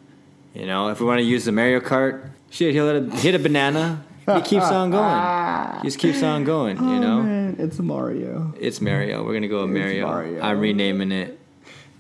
[0.54, 3.36] You know, if we want to use the Mario Kart, shit, he'll hit a, hit
[3.36, 4.04] a banana.
[4.28, 5.82] He keeps on going.
[5.82, 6.78] He just keeps on going.
[6.78, 8.54] You oh, know, man, it's Mario.
[8.60, 9.24] it's Mario.
[9.26, 10.06] We're gonna go with Mario.
[10.08, 10.42] Mario.
[10.42, 11.40] I'm renaming it,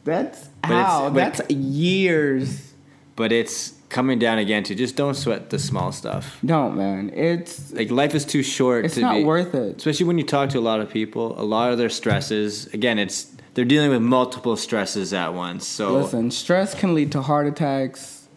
[0.03, 1.09] That's But how.
[1.09, 2.73] That's years.
[3.15, 6.37] but it's coming down again to just don't sweat the small stuff.
[6.45, 7.11] Don't man.
[7.13, 8.85] It's Like life is too short.
[8.85, 9.77] it's to not be, worth it.
[9.77, 11.39] especially when you talk to a lot of people.
[11.39, 15.67] A lot of their stresses, again, it's they're dealing with multiple stresses at once.
[15.67, 18.27] So Listen, stress can lead to heart attacks.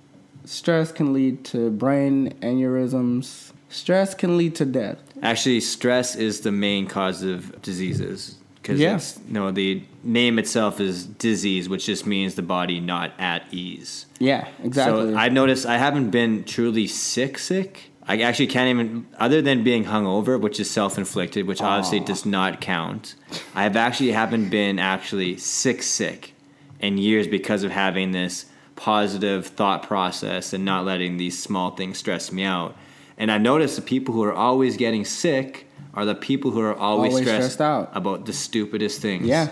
[0.44, 3.53] Stress can lead to brain aneurysms.
[3.68, 4.98] Stress can lead to death.
[5.22, 8.96] Actually, stress is the main cause of diseases because Yeah.
[8.96, 14.07] it's no the name itself is disease, which just means the body not at ease.
[14.18, 15.12] Yeah, exactly.
[15.12, 17.90] So I've noticed I haven't been truly sick, sick.
[18.07, 22.61] I actually can't even, other than being hungover, which is self-inflicted, which obviously does not
[22.61, 23.14] count.
[23.55, 26.35] I have actually haven't been actually sick, sick
[26.81, 28.45] in years because of having this
[28.77, 32.77] positive thought process and not letting these small things stress me out.
[33.17, 36.75] And I've noticed the people who are always getting sick are the people who are
[36.75, 37.90] always, Always stressed, stressed out.
[37.95, 39.27] about the stupidest things.
[39.27, 39.49] Yeah.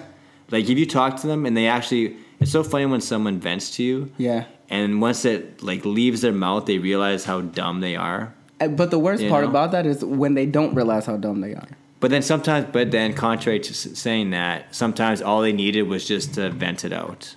[0.51, 3.71] Like if you talk to them and they actually, it's so funny when someone vents
[3.77, 4.45] to you yeah.
[4.69, 8.35] and once it like leaves their mouth, they realize how dumb they are.
[8.65, 9.51] Uh, But the worst You part know?
[9.51, 11.69] about that is when they don't realize how dumb they are.
[12.01, 16.35] But then sometimes, but then contrary to saying that, sometimes all they needed was just
[16.35, 17.37] to vent it out.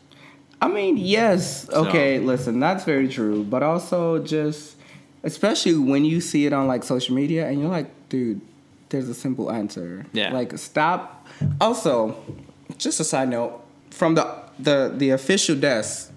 [0.62, 1.70] I mean, yes.
[1.70, 3.44] Okay, listen, that's very true.
[3.44, 4.76] But also, just
[5.24, 8.42] especially when you see it on like social media, and you're like, dude,
[8.90, 10.06] there's a simple answer.
[10.14, 10.34] Yeah.
[10.34, 11.28] Like, stop.
[11.62, 12.16] Also,
[12.78, 14.26] just a side note from the
[14.58, 16.12] the the official desk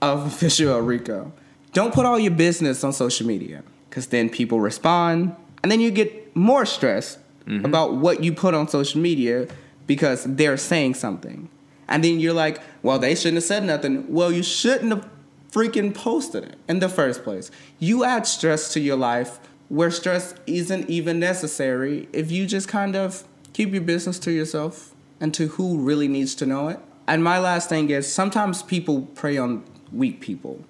[0.00, 1.30] of official LReco,
[1.74, 3.62] don't put all your business on social media,
[3.92, 7.62] because then people respond, and then you get more stressed mm-hmm.
[7.62, 9.46] about what you put on social media
[9.86, 11.50] because they're saying something.
[11.88, 14.10] And then you're like, well, they shouldn't have said nothing.
[14.10, 15.10] Well, you shouldn't have
[15.50, 17.50] freaking posted it in the first place.
[17.78, 22.96] You add stress to your life where stress isn't even necessary if you just kind
[22.96, 26.78] of keep your business to yourself and to who really needs to know it.
[27.06, 30.64] And my last thing is sometimes people prey on weak people.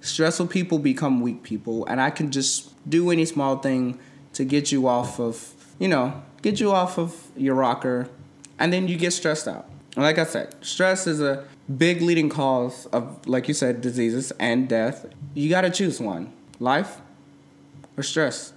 [0.00, 3.98] Stressful people become weak people, and I can just do any small thing
[4.32, 8.08] to get you off of, you know, get you off of your rocker,
[8.58, 9.68] and then you get stressed out.
[9.96, 11.44] Like I said, stress is a
[11.76, 15.06] big leading cause of, like you said, diseases and death.
[15.34, 17.00] You got to choose one life
[17.96, 18.52] or stress.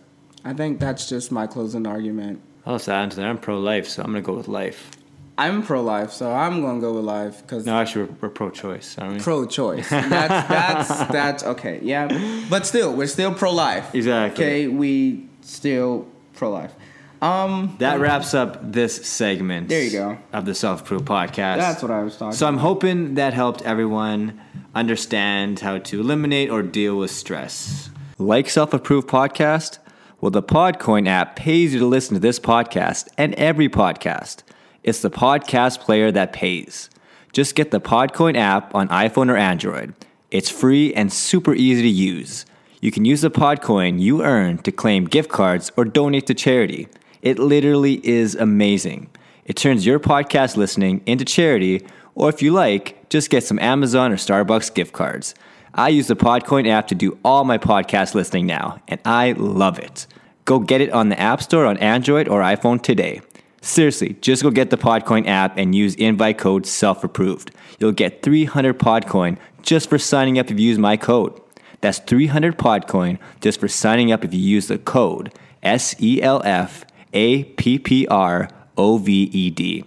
[0.46, 2.42] I think that's just my closing argument.
[2.66, 3.26] I'll just add into that.
[3.26, 4.92] I'm pro life, so I'm going to go with life.
[5.38, 8.30] I'm pro life, so I'm going to go with life because No, actually, we're, we're
[8.30, 9.20] pro choice, aren't we?
[9.20, 9.90] pro choice.
[9.90, 11.80] That's, that's, that's okay.
[11.82, 12.46] Yeah.
[12.50, 13.96] But still, we're still pro life.
[13.96, 14.46] Exactly.
[14.46, 14.68] Okay.
[14.68, 16.74] We still pro life.
[17.22, 19.70] Um, That wraps up this segment.
[19.70, 20.18] There you go.
[20.34, 21.58] Of the Self Approved Podcast.
[21.58, 24.40] that's what I was talking So I'm hoping that helped everyone
[24.76, 27.90] understand how to eliminate or deal with stress.
[28.20, 29.80] Like Self Approved Podcast?
[30.20, 34.44] Well, the Podcoin app pays you to listen to this podcast and every podcast.
[34.84, 36.90] It's the podcast player that pays.
[37.32, 39.94] Just get the Podcoin app on iPhone or Android.
[40.30, 42.46] It's free and super easy to use.
[42.82, 46.90] You can use the Podcoin you earn to claim gift cards or donate to charity.
[47.22, 49.10] It literally is amazing.
[49.46, 54.12] It turns your podcast listening into charity, or if you like, just get some Amazon
[54.12, 55.34] or Starbucks gift cards.
[55.74, 59.80] I use the Podcoin app to do all my podcast listening now, and I love
[59.80, 60.08] it.
[60.44, 63.22] Go get it on the App Store on Android or iPhone today.
[63.64, 67.52] Seriously, just go get the Podcoin app and use invite code SELF-APPROVED.
[67.80, 71.40] You'll get 300 Podcoin just for signing up if you use my code.
[71.80, 76.42] That's 300 Podcoin just for signing up if you use the code S E L
[76.44, 79.86] F A P P R O V E D.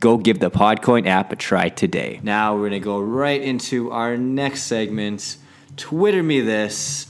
[0.00, 2.20] Go give the Podcoin app a try today.
[2.22, 5.36] Now we're gonna go right into our next segment.
[5.76, 7.09] Twitter me this.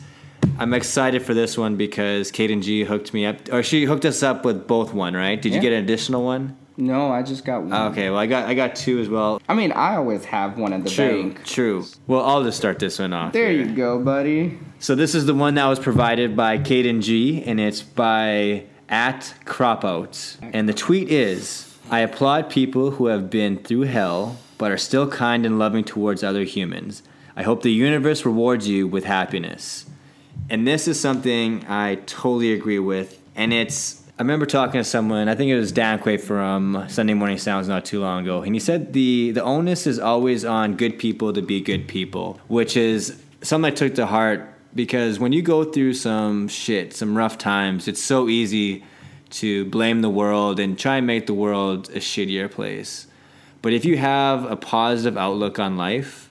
[0.59, 4.23] I'm excited for this one because Cayden G hooked me up, or she hooked us
[4.23, 5.41] up with both one, right?
[5.41, 6.57] Did you get an additional one?
[6.77, 7.93] No, I just got one.
[7.93, 9.41] Okay, well I got I got two as well.
[9.49, 11.45] I mean, I always have one at the True, bank.
[11.45, 11.85] true.
[12.07, 13.33] Well, I'll just start this one off.
[13.33, 13.63] There here.
[13.67, 14.59] you go, buddy.
[14.79, 19.35] So this is the one that was provided by Cayden G, and it's by at
[19.45, 20.37] Cropout.
[20.55, 25.09] And the tweet is I applaud people who have been through hell but are still
[25.09, 27.03] kind and loving towards other humans.
[27.35, 29.87] I hope the universe rewards you with happiness.
[30.51, 33.23] And this is something I totally agree with.
[33.37, 37.15] And it's, I remember talking to someone, I think it was Dan Quay from Sunday
[37.15, 38.43] Morning Sounds not too long ago.
[38.43, 42.41] And he said the, the onus is always on good people to be good people,
[42.49, 47.17] which is something I took to heart because when you go through some shit, some
[47.17, 48.85] rough times, it's so easy
[49.31, 53.07] to blame the world and try and make the world a shittier place.
[53.63, 56.30] But if you have a positive outlook on life,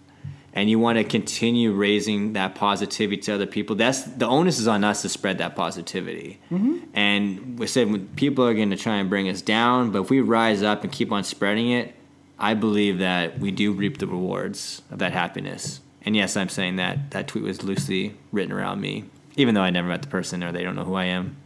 [0.60, 4.67] and you want to continue raising that positivity to other people, that's the onus is
[4.67, 6.38] on us to spread that positivity.
[6.52, 6.80] Mm-hmm.
[6.93, 10.19] And we said people are going to try and bring us down, but if we
[10.19, 11.95] rise up and keep on spreading it,
[12.38, 15.80] I believe that we do reap the rewards of that happiness.
[16.02, 19.06] And yes, I'm saying that that tweet was loosely written around me,
[19.38, 21.38] even though I never met the person or they don't know who I am.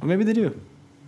[0.00, 0.58] Or maybe they do.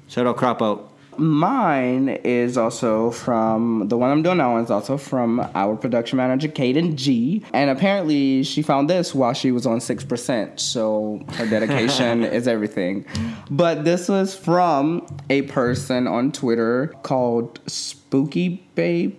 [0.09, 0.92] Shout out Crop Out.
[1.18, 6.48] Mine is also from the one I'm doing now is also from our production manager,
[6.48, 7.42] Cayden G.
[7.53, 10.61] And apparently she found this while she was on 6%.
[10.61, 13.05] So her dedication is everything.
[13.50, 19.16] But this was from a person on Twitter called Spooky Babe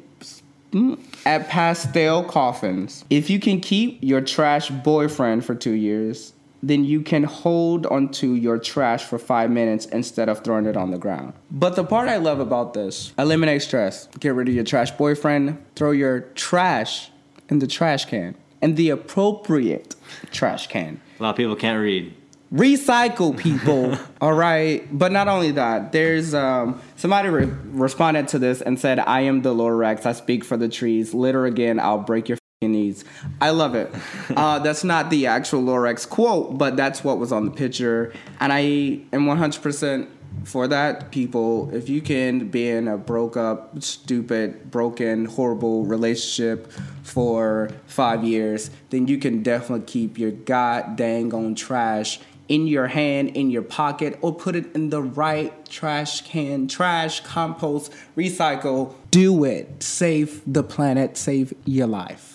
[0.75, 3.05] Mm, at Pastel Coffins.
[3.10, 6.34] If you can keep your trash boyfriend for two years,
[6.67, 10.91] then you can hold onto your trash for five minutes instead of throwing it on
[10.91, 11.34] the ground.
[11.51, 14.08] But the part I love about this eliminate stress.
[14.19, 17.12] Get rid of your trash boyfriend, throw your trash
[17.49, 19.95] in the trash can, in the appropriate
[20.32, 20.99] trash can.
[21.19, 22.13] A lot of people can't read.
[22.51, 24.88] recycle people all right?
[24.91, 27.45] But not only that there's um somebody re-
[27.86, 30.06] responded to this and said i am the lorax.
[30.06, 31.13] I speak for the trees.
[31.13, 31.80] Litter again.
[31.80, 33.03] I'll break your knees
[33.41, 33.93] i love it
[34.37, 38.53] uh that's not the actual Lorax quote but that's what was on the picture and
[38.53, 40.07] i am 100%
[40.45, 46.71] for that people if you can be in a broke up stupid broken horrible relationship
[47.03, 52.85] for five years then you can definitely keep your god dang on trash in your
[52.85, 58.93] hand, in your pocket, or put it in the right trash can, trash, compost, recycle.
[59.09, 59.81] Do it.
[59.81, 62.35] Save the planet, save your life.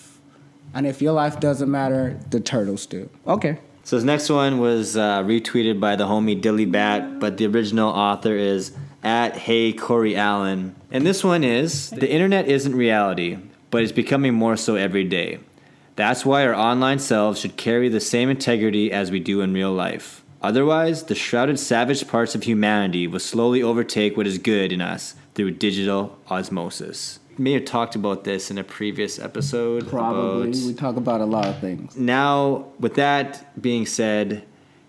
[0.73, 3.09] And if your life doesn't matter, the turtles do.
[3.27, 3.59] Okay.
[3.83, 7.89] So this next one was uh, retweeted by the homie Dilly Bat, but the original
[7.89, 10.75] author is at Hey Corey Allen.
[10.91, 13.39] And this one is the internet isn't reality,
[13.71, 15.39] but it's becoming more so every day.
[15.95, 19.73] That's why our online selves should carry the same integrity as we do in real
[19.73, 20.23] life.
[20.41, 25.15] Otherwise, the shrouded savage parts of humanity will slowly overtake what is good in us
[25.35, 27.19] through digital osmosis.
[27.41, 29.87] May have talked about this in a previous episode.
[29.87, 30.49] Probably.
[30.49, 31.97] We talk about a lot of things.
[31.97, 34.43] now with that being said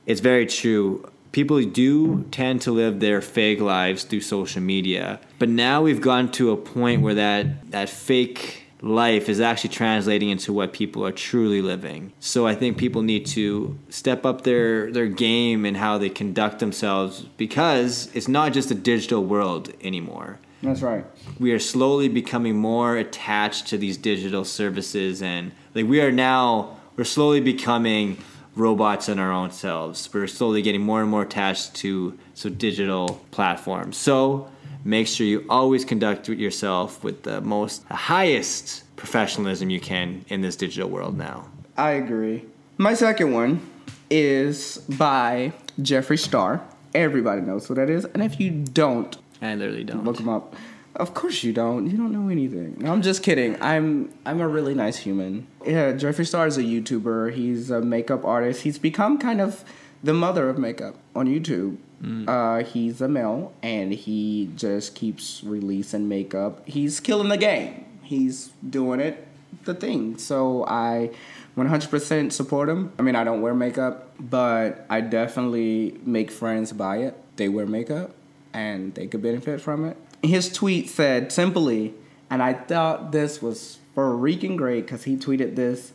[0.04, 5.18] it's very true people do tend to live their fake lives through social media.
[5.38, 10.28] But now we've gotten to a point where that that fake life is actually translating
[10.28, 12.12] into what people are truly living.
[12.20, 16.58] So I think people need to step up their their game and how they conduct
[16.58, 20.38] themselves because it's not just a digital world anymore.
[20.62, 21.04] That's right.
[21.40, 26.78] We are slowly becoming more attached to these digital services and like we are now
[26.96, 28.18] we're slowly becoming
[28.54, 30.12] robots in our own selves.
[30.12, 33.96] We're slowly getting more and more attached to so digital platforms.
[33.96, 34.50] So
[34.84, 40.42] make sure you always conduct yourself with the most the highest professionalism you can in
[40.42, 41.48] this digital world now.
[41.76, 42.44] I agree.
[42.78, 43.68] My second one
[44.10, 46.62] is by Jeffree Star.
[46.94, 48.04] Everybody knows who that is.
[48.04, 50.04] And if you don't, I literally don't.
[50.04, 50.54] look him up.
[50.94, 51.90] Of course you don't.
[51.90, 52.76] You don't know anything.
[52.78, 53.60] No, I'm just kidding.
[53.62, 55.46] I'm I'm a really nice human.
[55.64, 57.32] Yeah, Jeffree Star is a YouTuber.
[57.32, 58.62] He's a makeup artist.
[58.62, 59.64] He's become kind of
[60.04, 61.78] the mother of makeup on YouTube.
[62.26, 66.60] Uh, he's a male and he just keeps releasing makeup.
[66.66, 67.84] He's killing the game.
[68.02, 69.24] He's doing it
[69.64, 70.18] the thing.
[70.18, 71.10] So I
[71.56, 72.92] 100% support him.
[72.98, 77.16] I mean, I don't wear makeup, but I definitely make friends buy it.
[77.36, 78.10] They wear makeup
[78.52, 79.96] and they could benefit from it.
[80.22, 81.94] His tweet said simply,
[82.30, 85.92] and I thought this was freaking great because he tweeted this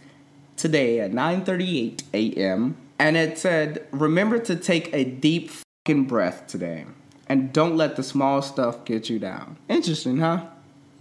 [0.55, 2.77] today at 9:38 a.m.
[2.99, 6.85] and it said, "Remember to take a deep fucking breath today,
[7.27, 10.45] and don't let the small stuff get you down." Interesting, huh?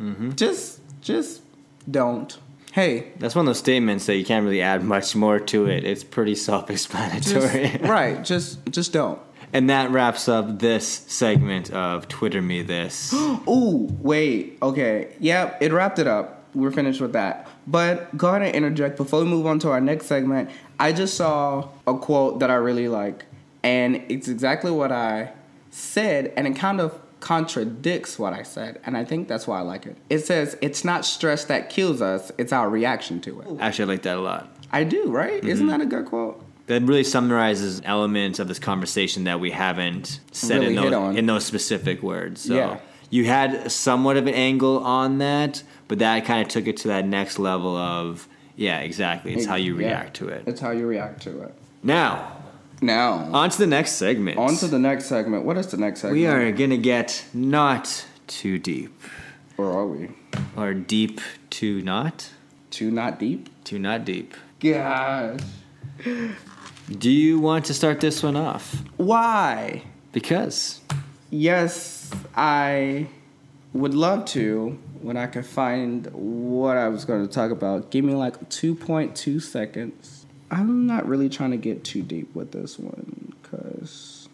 [0.00, 0.32] Mm-hmm.
[0.32, 1.42] Just, just
[1.90, 2.38] don't.
[2.72, 5.82] Hey, That's one of those statements that you can't really add much more to it.
[5.84, 7.78] It's pretty self-explanatory.
[7.80, 8.22] right?
[8.22, 9.18] Just, just don't.
[9.52, 13.10] And that wraps up this segment of Twitter Me This.
[13.14, 14.58] oh, wait.
[14.62, 15.14] Okay.
[15.20, 16.44] Yep, it wrapped it up.
[16.54, 17.48] We're finished with that.
[17.66, 20.50] But go ahead and interject before we move on to our next segment.
[20.78, 23.26] I just saw a quote that I really like,
[23.62, 25.32] and it's exactly what I
[25.70, 29.62] said, and it kind of contradicts what I said, and I think that's why I
[29.62, 29.96] like it.
[30.08, 33.48] It says, It's not stress that kills us, it's our reaction to it.
[33.60, 34.56] Actually, I like that a lot.
[34.72, 35.44] I do, right?
[35.44, 35.78] Isn't mm-hmm.
[35.78, 36.45] that a good quote?
[36.66, 41.26] That really summarizes elements of this conversation that we haven't said Really in those in
[41.26, 42.42] those specific words.
[42.42, 42.76] So Yeah.
[43.08, 46.88] you had somewhat of an angle on that, but that kind of took it to
[46.88, 49.32] that next level of yeah, exactly.
[49.34, 49.86] It's how you Yeah.
[49.88, 50.42] react to it.
[50.46, 51.54] It's how you react to it.
[51.82, 52.32] Now,
[52.82, 54.36] Now, on to the next segment.
[54.38, 55.44] on to the next segment.
[55.44, 56.18] What is the next segment?
[56.20, 58.92] we are gonna get not too deep,
[59.56, 60.08] Or are we?
[60.56, 62.30] or deep to not,
[62.70, 63.48] Too not deep?
[63.64, 64.34] to not deep.
[64.60, 65.38] Gosh.
[66.90, 68.82] Do you want to start this one off?
[68.96, 69.82] Why?
[70.12, 70.80] Because
[71.30, 73.08] Yes, I
[73.72, 77.90] would love to when I could find what I was going to talk about.
[77.90, 80.26] Give me like 2.2 seconds.
[80.48, 84.28] I'm not really trying to get too deep with this one because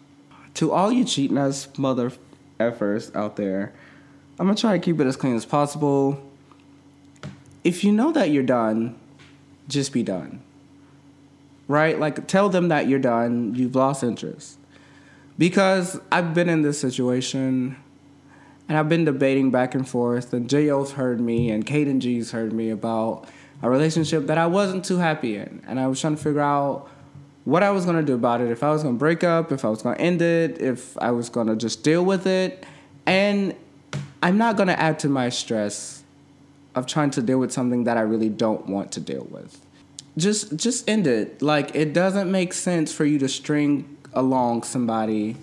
[0.53, 2.11] to all you cheating ass mother
[2.59, 3.73] effers out there,
[4.37, 6.23] I'm going to try to keep it as clean as possible.
[7.63, 8.95] If you know that you're done,
[9.67, 10.41] just be done.
[11.67, 11.99] Right?
[11.99, 14.57] Like tell them that you're done, you've lost interest
[15.37, 17.77] because I've been in this situation
[18.69, 22.53] and I've been debating back and forth, and Jayo's heard me, and Cayden G's heard
[22.53, 23.27] me about
[23.61, 25.61] a relationship that I wasn't too happy in.
[25.67, 26.89] And I was trying to figure out
[27.43, 29.69] what I was gonna do about it, if I was gonna break up, if I
[29.69, 32.65] was gonna end it, if I was gonna just deal with it.
[33.05, 33.53] And
[34.21, 36.03] I'm not gonna add to my stress
[36.73, 39.59] of trying to deal with something that I really don't want to deal with
[40.17, 41.41] just just end it.
[41.41, 45.35] Like it doesn't make sense for you to string along somebody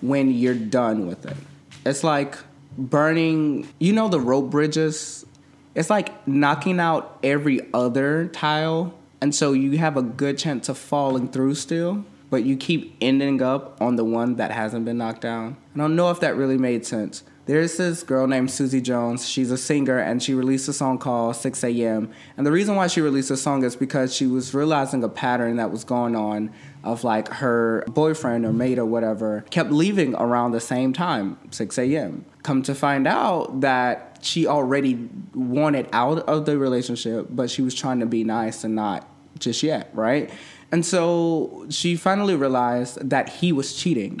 [0.00, 1.36] when you're done with it.
[1.84, 2.36] It's like
[2.78, 5.26] burning, you know the rope bridges?
[5.74, 10.76] It's like knocking out every other tile and so you have a good chance of
[10.76, 15.20] falling through still, but you keep ending up on the one that hasn't been knocked
[15.20, 15.56] down.
[15.76, 17.22] I don't know if that really made sense.
[17.44, 19.28] There's this girl named Susie Jones.
[19.28, 22.12] She's a singer and she released a song called 6 a.m.
[22.36, 25.56] And the reason why she released the song is because she was realizing a pattern
[25.56, 26.52] that was going on
[26.84, 31.78] of like her boyfriend or mate or whatever kept leaving around the same time, 6
[31.78, 32.24] a.m.
[32.44, 37.74] Come to find out that she already wanted out of the relationship, but she was
[37.74, 39.08] trying to be nice and not
[39.40, 40.30] just yet, right?
[40.70, 44.20] And so she finally realized that he was cheating.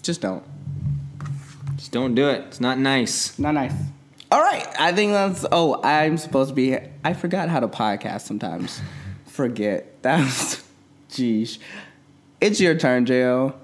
[0.00, 0.42] Just don't.
[1.92, 2.46] Just don't do it.
[2.46, 3.38] It's not nice.
[3.38, 3.74] Not nice.
[4.30, 4.66] All right.
[4.80, 5.44] I think that's.
[5.52, 6.78] Oh, I'm supposed to be.
[7.04, 8.80] I forgot how to podcast sometimes.
[9.26, 10.02] Forget.
[10.02, 10.64] That's.
[11.10, 11.58] Jeez.
[12.40, 13.54] It's your turn, Jo.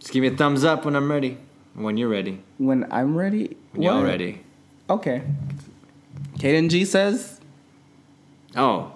[0.00, 1.38] Just give me a thumbs up when I'm ready.
[1.74, 2.42] When you're ready.
[2.58, 3.56] When I'm ready.
[3.70, 4.42] When you're ready.
[4.90, 5.22] Okay.
[6.40, 7.40] Cayden G says.
[8.56, 8.92] Oh.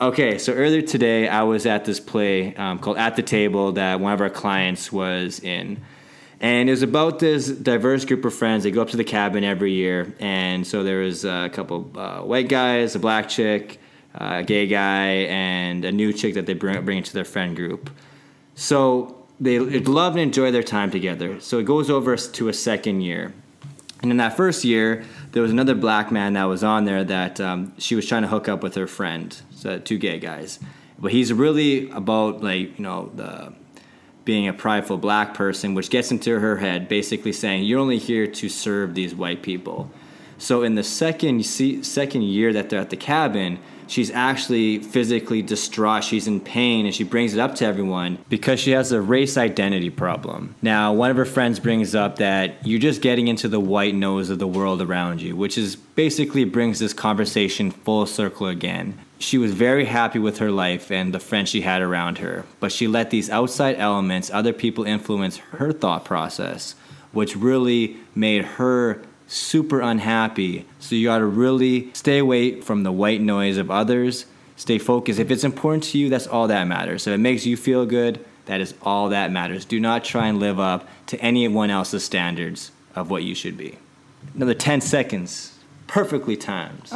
[0.00, 3.98] Okay, so earlier today I was at this play um, called At the Table that
[3.98, 5.80] one of our clients was in.
[6.40, 8.64] And it was about this diverse group of friends.
[8.64, 10.14] They go up to the cabin every year.
[10.20, 13.80] And so there was a couple uh, white guys, a black chick,
[14.14, 17.56] uh, a gay guy, and a new chick that they bring, bring into their friend
[17.56, 17.90] group.
[18.54, 21.40] So they love and enjoy their time together.
[21.40, 23.32] So it goes over to a second year.
[24.00, 27.40] And in that first year, there was another black man that was on there that
[27.40, 30.60] um, she was trying to hook up with her friend, so two gay guys.
[30.98, 33.52] But he's really about like you know the
[34.28, 38.26] being a prideful black person, which gets into her head, basically saying you're only here
[38.26, 39.90] to serve these white people.
[40.36, 46.04] So in the second second year that they're at the cabin, she's actually physically distraught.
[46.04, 49.38] She's in pain and she brings it up to everyone because she has a race
[49.38, 50.54] identity problem.
[50.60, 54.28] Now, one of her friends brings up that you're just getting into the white nose
[54.28, 58.98] of the world around you, which is basically brings this conversation full circle again.
[59.18, 62.70] She was very happy with her life and the friends she had around her, but
[62.70, 66.76] she let these outside elements, other people influence her thought process,
[67.12, 70.66] which really made her super unhappy.
[70.78, 74.26] So you got to really stay away from the white noise of others.
[74.56, 75.18] Stay focused.
[75.18, 77.06] If it's important to you, that's all that matters.
[77.06, 79.64] If it makes you feel good, that is all that matters.
[79.64, 83.76] Do not try and live up to anyone else's standards of what you should be.
[84.34, 85.58] Another 10 seconds.
[85.86, 86.88] Perfectly timed.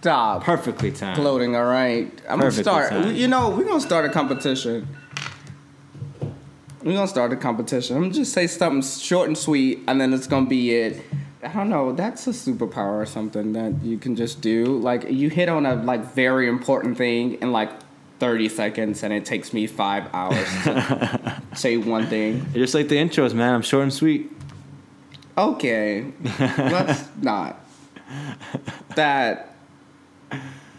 [0.00, 0.44] Stop.
[0.44, 1.16] Perfectly timed.
[1.16, 2.10] Floating, all right.
[2.28, 2.90] I'm going to start.
[2.90, 3.16] Timed.
[3.16, 4.88] You know, we're going to start a competition.
[6.82, 7.96] We're going to start a competition.
[7.96, 11.02] I'm to just say something short and sweet, and then it's going to be it.
[11.42, 11.92] I don't know.
[11.92, 14.78] That's a superpower or something that you can just do.
[14.78, 17.70] Like you hit on a like very important thing in like
[18.18, 22.46] 30 seconds, and it takes me five hours to say one thing.
[22.52, 23.54] Just like the intros, man.
[23.54, 24.30] I'm short and sweet.
[25.36, 27.58] Okay, let's not.
[28.96, 29.49] That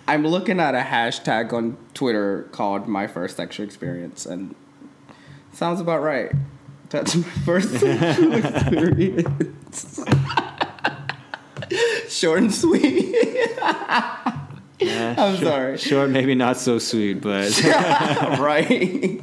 [0.08, 4.56] I'm looking at a hashtag on Twitter called "My First Sexual Experience," and
[5.54, 6.32] sounds about right.
[6.90, 10.04] That's my first sexual experience.
[12.10, 13.16] Short and sweet.
[14.82, 15.78] Yeah, I'm short, sorry.
[15.78, 17.64] Short, maybe not so sweet, but
[18.40, 19.22] right.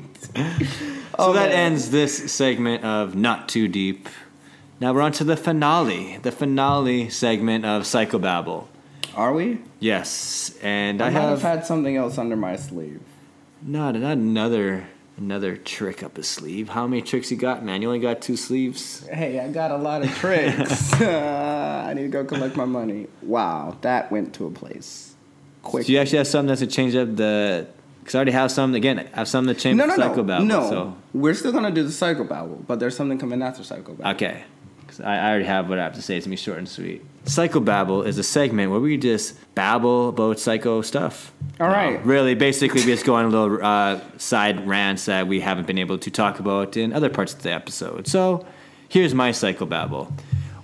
[1.19, 4.09] So that ends this segment of Not Too Deep.
[4.81, 8.69] Now we're on to the finale, the finale segment of Psychobabble.
[9.15, 9.61] Are we?
[9.81, 13.01] Yes, and I, I might have, have had something else under my sleeve.
[13.63, 14.87] not not another
[15.17, 16.69] another trick up his sleeve.
[16.69, 17.83] How many tricks you got, man?
[17.83, 19.07] You only got two sleeves.
[19.09, 20.93] Hey, I got a lot of tricks.
[21.01, 23.09] uh, I need to go collect my money.
[23.23, 25.15] Wow, that went to a place
[25.63, 25.87] quick.
[25.87, 27.67] Do you actually have something that's to change up the?
[28.01, 28.75] Because I already have some.
[28.75, 30.47] Again, I have something to change no, no, no, Psychobabble.
[30.47, 30.71] no.
[30.71, 30.97] So.
[31.13, 34.15] We're still gonna do the Psychobabble, but there's something coming after Psychobabble.
[34.15, 34.45] Okay.
[34.99, 36.17] 'Cause I, I already have what I have to say.
[36.17, 37.03] It's gonna be short and sweet.
[37.25, 41.33] Psychobabble is a segment where we just babble about psycho stuff.
[41.61, 42.05] All No, right.
[42.05, 45.79] really, basically, we just go on a little uh, side rants that we haven't been
[45.79, 48.07] able to talk about in other parts of the episode.
[48.09, 48.45] So,
[48.89, 50.11] here's my psychobabble.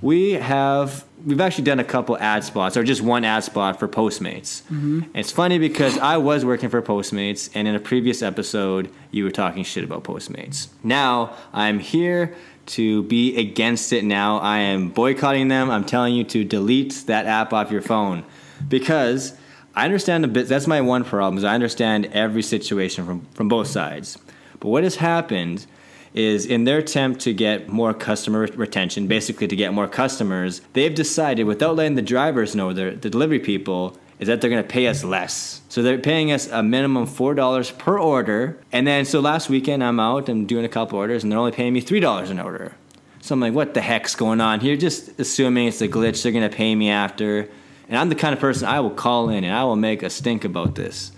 [0.01, 3.89] We have we've actually done a couple ad spots, or just one ad spot for
[3.89, 4.61] Postmates.
[4.70, 9.24] And it's funny because I was working for Postmates, and in a previous episode, you
[9.24, 10.68] were talking shit about Postmates.
[10.82, 12.35] Now I'm here
[12.66, 14.04] to be against it.
[14.04, 15.70] Now I am boycotting them.
[15.70, 18.24] I'm telling you to delete that app off your phone
[18.68, 19.36] because
[19.74, 20.48] I understand the bit.
[20.48, 21.38] That's my one problem.
[21.38, 24.18] Is I understand every situation from from both sides.
[24.60, 25.66] But what has happened
[26.14, 30.94] is in their attempt to get more customer retention, basically to get more customers, they've
[30.94, 34.68] decided without letting the drivers know, the, the delivery people, is that they're going to
[34.68, 35.60] pay us less.
[35.68, 38.58] So they're paying us a minimum $4 per order.
[38.72, 41.52] And then, so last weekend I'm out, I'm doing a couple orders, and they're only
[41.52, 42.74] paying me $3 an order.
[43.20, 44.76] So I'm like, what the heck's going on here?
[44.76, 47.48] Just assuming it's a glitch, they're going to pay me after.
[47.88, 50.10] And I'm the kind of person I will call in and I will make a
[50.10, 51.10] stink about this.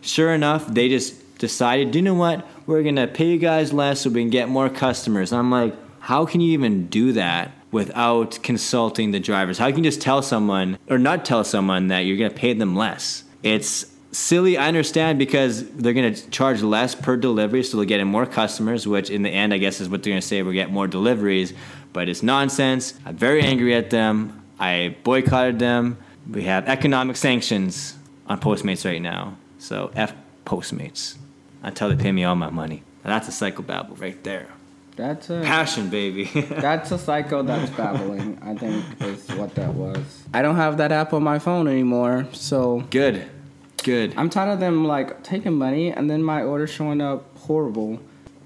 [0.00, 2.46] Sure enough, they just decided, you know what?
[2.66, 5.32] We're going to pay you guys less so we can get more customers.
[5.32, 9.58] I'm like, how can you even do that without consulting the drivers?
[9.58, 12.52] How you can just tell someone or not tell someone that you're going to pay
[12.52, 13.24] them less?
[13.42, 14.56] It's silly.
[14.56, 18.26] I understand because they're going to charge less per delivery, so they'll get in more
[18.26, 20.42] customers, which in the end, I guess, is what they're going to say.
[20.42, 21.52] We'll get more deliveries,
[21.92, 22.94] but it's nonsense.
[23.04, 24.44] I'm very angry at them.
[24.60, 25.96] I boycotted them.
[26.30, 27.96] We have economic sanctions
[28.28, 29.36] on Postmates right now.
[29.58, 30.14] So F
[30.44, 31.16] Postmates
[31.62, 32.82] until they pay me all my money.
[33.04, 34.48] Now that's a psychobabble right there.
[34.94, 36.24] That's a Passion, baby.
[36.50, 38.38] that's a psycho that's babbling.
[38.42, 40.24] I think is what that was.
[40.34, 43.26] I don't have that app on my phone anymore, so good,
[43.82, 44.12] good.
[44.18, 48.00] I'm tired of them like taking money and then my order showing up horrible.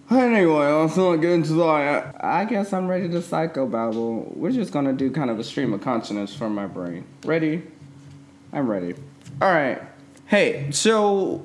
[0.08, 2.24] Anyway, let's not get into that.
[2.24, 4.32] I guess I'm ready to psycho babble.
[4.36, 7.04] We're just gonna do kind of a stream of consciousness from my brain.
[7.24, 7.64] Ready?
[8.52, 8.94] I'm ready.
[9.42, 9.82] All right.
[10.26, 11.44] Hey, so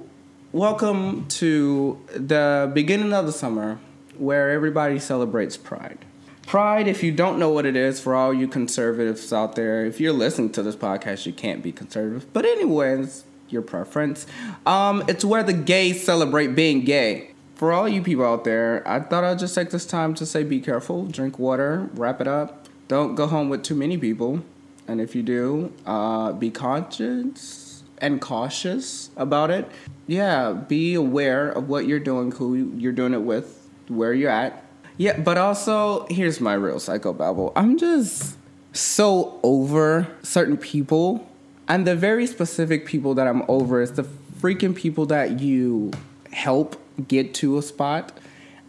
[0.52, 3.80] welcome to the beginning of the summer
[4.22, 5.98] where everybody celebrates Pride.
[6.46, 10.00] Pride, if you don't know what it is, for all you conservatives out there, if
[10.00, 12.32] you're listening to this podcast, you can't be conservative.
[12.32, 14.28] But, anyways, your preference.
[14.66, 17.32] Um, it's where the gays celebrate being gay.
[17.56, 20.44] For all you people out there, I thought I'd just take this time to say
[20.44, 22.68] be careful, drink water, wrap it up.
[22.88, 24.44] Don't go home with too many people.
[24.88, 29.70] And if you do, uh, be conscious and cautious about it.
[30.08, 33.61] Yeah, be aware of what you're doing, who you're doing it with,
[33.96, 34.64] where you're at.
[34.98, 37.54] Yeah, but also, here's my real psychobabble.
[37.56, 38.38] I'm just
[38.74, 41.28] so over certain people.
[41.68, 44.04] And the very specific people that I'm over is the
[44.40, 45.92] freaking people that you
[46.32, 48.18] help get to a spot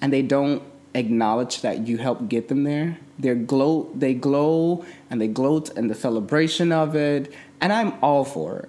[0.00, 0.62] and they don't
[0.94, 2.98] acknowledge that you helped get them there.
[3.18, 8.24] They glow they glow and they gloat in the celebration of it, and I'm all
[8.24, 8.68] for it.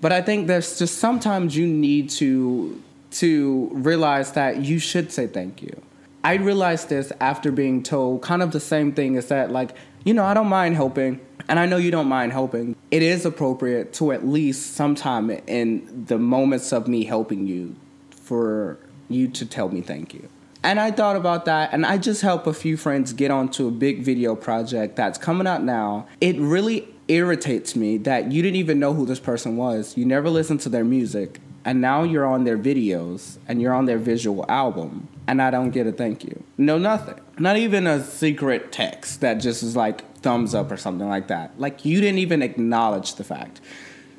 [0.00, 2.82] But I think there's just sometimes you need to
[3.12, 5.80] to realize that you should say thank you.
[6.22, 10.14] I realized this after being told kind of the same thing is that like, you
[10.14, 12.76] know, I don't mind helping and I know you don't mind helping.
[12.90, 17.74] It is appropriate to at least sometime in the moments of me helping you
[18.10, 20.28] for you to tell me thank you.
[20.62, 23.70] And I thought about that, and I just helped a few friends get onto a
[23.70, 26.06] big video project that's coming out now.
[26.20, 29.96] It really irritates me that you didn't even know who this person was.
[29.96, 33.86] You never listened to their music, and now you're on their videos and you're on
[33.86, 36.42] their visual album, and I don't get a thank you.
[36.56, 37.20] No, nothing.
[37.38, 41.58] Not even a secret text that just is like thumbs up or something like that.
[41.58, 43.60] Like you didn't even acknowledge the fact.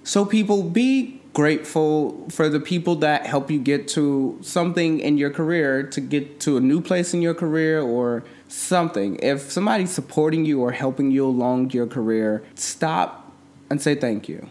[0.04, 5.30] So, people, be grateful for the people that help you get to something in your
[5.30, 9.18] career, to get to a new place in your career or something.
[9.22, 13.32] If somebody's supporting you or helping you along your career, stop
[13.70, 14.50] and say thank you.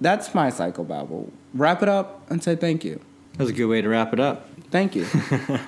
[0.00, 1.30] That's my psychobabble.
[1.54, 3.00] Wrap it up and say thank you.
[3.32, 4.48] That was a good way to wrap it up.
[4.70, 5.06] Thank you.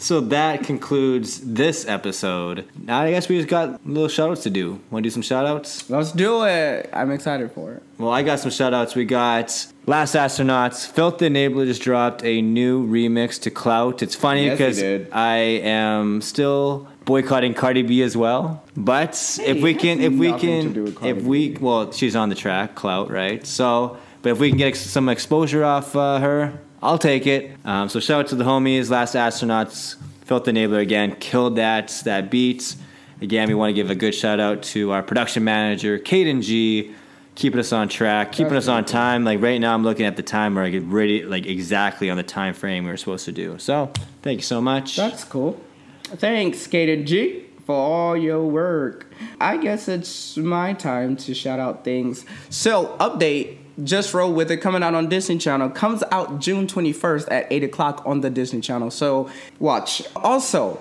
[0.00, 2.64] So that concludes this episode.
[2.80, 4.80] Now I guess we just got little shout outs to do.
[4.90, 5.90] Want to do some shout outs?
[5.90, 6.88] Let's do it.
[6.92, 7.82] I'm excited for it.
[7.98, 8.94] Well, I got some shout outs.
[8.94, 10.86] We got Last Astronauts.
[10.86, 14.00] Filth the Enabler just dropped a new remix to Clout.
[14.00, 15.10] It's funny because did.
[15.10, 18.62] I am still boycotting Cardi B as well.
[18.76, 22.14] But Hey, if we can, if we can, do with Cardi if we, well, she's
[22.14, 23.44] on the track, Clout, right?
[23.44, 27.50] So, but if we can get ex- some exposure off uh, her, I'll take it.
[27.64, 32.02] Um, so shout out to the homies, Last Astronauts, Filth the Enabler again, killed that
[32.04, 32.76] that beat.
[33.22, 36.94] Again, we want to give a good shout out to our production manager, Cayden G,
[37.36, 39.24] keeping us on track, keeping That's us on time.
[39.24, 42.18] Like right now, I'm looking at the time where I get ready, like exactly on
[42.18, 43.58] the time frame we were supposed to do.
[43.58, 44.96] So, thank you so much.
[44.96, 45.58] That's cool.
[46.02, 49.10] Thanks, Cayden G, for all your work.
[49.40, 52.26] I guess it's my time to shout out things.
[52.50, 53.56] So, update.
[53.82, 54.58] Just roll with it.
[54.58, 55.70] Coming out on Disney Channel.
[55.70, 58.90] Comes out June 21st at 8 o'clock on the Disney Channel.
[58.90, 60.02] So, watch.
[60.16, 60.80] Also,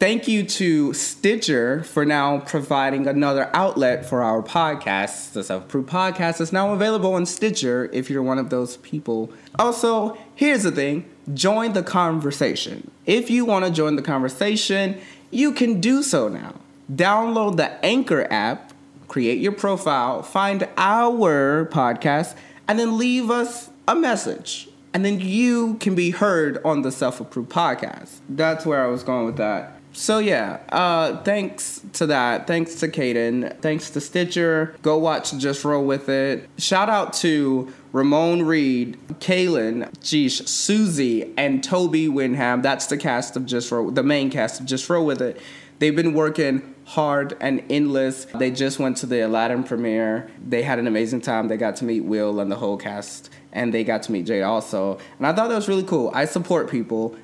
[0.00, 5.32] Thank you to Stitcher for now providing another outlet for our podcast.
[5.32, 9.32] The Self Approved Podcast is now available on Stitcher if you're one of those people.
[9.58, 12.92] Also, here's the thing join the conversation.
[13.06, 15.00] If you want to join the conversation,
[15.32, 16.54] you can do so now.
[16.92, 18.67] Download the Anchor app,
[19.08, 22.36] create your profile, find our podcast,
[22.68, 24.68] and then leave us a message.
[24.94, 28.18] And then you can be heard on the Self Approved Podcast.
[28.28, 29.78] That's where I was going with that.
[29.92, 32.46] So yeah, uh, thanks to that.
[32.46, 33.56] Thanks to Cayden.
[33.60, 34.76] Thanks to Stitcher.
[34.82, 36.48] Go watch Just Roll With It.
[36.56, 42.62] Shout out to Ramon Reed, Kaylin, Jeesh, Susie, and Tobie Windham.
[42.62, 45.40] That's the cast of Just Roll, the main cast of Just Roll With It.
[45.78, 48.24] They've been working hard and endless.
[48.34, 50.30] They just went to the Aladdin premiere.
[50.42, 51.48] They had an amazing time.
[51.48, 54.42] They got to meet Will and the whole cast, and they got to meet Jade
[54.42, 54.98] also.
[55.18, 56.10] And I thought that was really cool.
[56.14, 57.14] I support people,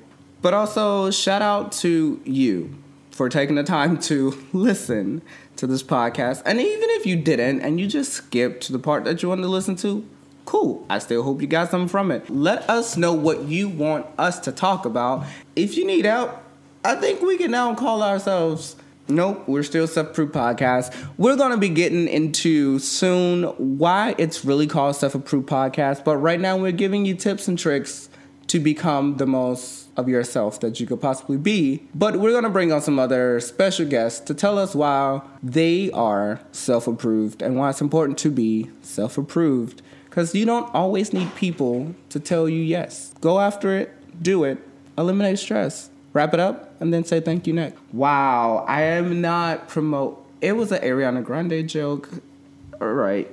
[0.42, 2.74] but also shout out to you
[3.10, 5.22] for taking the time to listen
[5.56, 6.42] to this podcast.
[6.44, 9.48] And even if you didn't and you just skipped the part that you wanted to
[9.48, 10.06] listen to,
[10.44, 10.84] cool.
[10.90, 12.28] I still hope you got something from it.
[12.28, 15.24] Let us know what you want us to talk about.
[15.56, 16.42] If you need help,
[16.84, 18.76] I think we can now call ourselves.
[19.06, 20.94] Nope, we're still self-approved Podcast.
[21.18, 23.44] We're gonna be getting into soon
[23.78, 27.58] why it's really called Self Approved Podcast, but right now we're giving you tips and
[27.58, 28.08] tricks
[28.46, 31.82] to become the most of yourself that you could possibly be.
[31.94, 36.40] But we're gonna bring on some other special guests to tell us why they are
[36.52, 39.82] self approved and why it's important to be self approved.
[40.08, 43.12] Because you don't always need people to tell you yes.
[43.20, 43.92] Go after it,
[44.22, 44.58] do it,
[44.96, 47.78] eliminate stress, wrap it up, and then say thank you next.
[47.92, 50.24] Wow, I am not promote.
[50.40, 52.08] It was an Ariana Grande joke.
[52.80, 53.30] All right.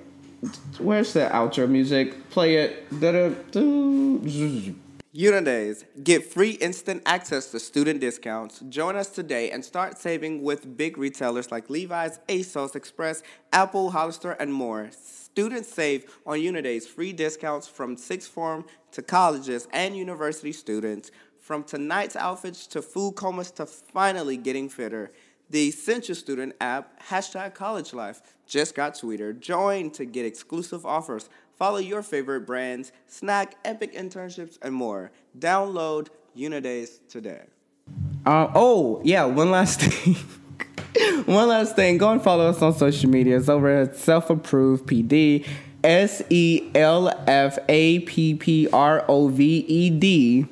[0.79, 2.29] Where's the outro music?
[2.31, 2.99] Play it.
[2.99, 4.75] Da-da-do.
[5.13, 5.83] Unidays.
[6.03, 8.61] Get free instant access to student discounts.
[8.69, 13.21] Join us today and start saving with big retailers like Levi's, ASOS Express,
[13.51, 14.89] Apple, Hollister, and more.
[14.91, 21.11] Students save on Unidays free discounts from sixth form to colleges and university students.
[21.41, 25.11] From tonight's outfits to food comas to finally getting fitter.
[25.49, 29.33] The Essential Student app, hashtag college life, just got sweeter.
[29.33, 31.29] Join to get exclusive offers.
[31.57, 35.11] Follow your favorite brands, snack epic internships, and more.
[35.37, 37.45] Download Unidays today.
[38.23, 40.13] Uh, oh, yeah, one last thing.
[41.25, 41.97] one last thing.
[41.97, 43.35] Go and follow us on social media.
[43.35, 45.47] It's over at Self Approved PD.
[45.83, 50.47] S E L F A P P R O V E D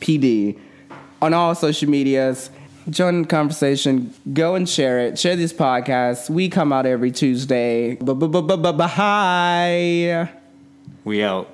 [0.00, 0.58] PD.
[1.22, 2.50] On all social medias.
[2.88, 4.14] Join the conversation.
[4.32, 5.18] Go and share it.
[5.18, 6.30] Share this podcast.
[6.30, 7.96] We come out every Tuesday.
[7.96, 8.14] Bye.
[11.04, 11.48] We out.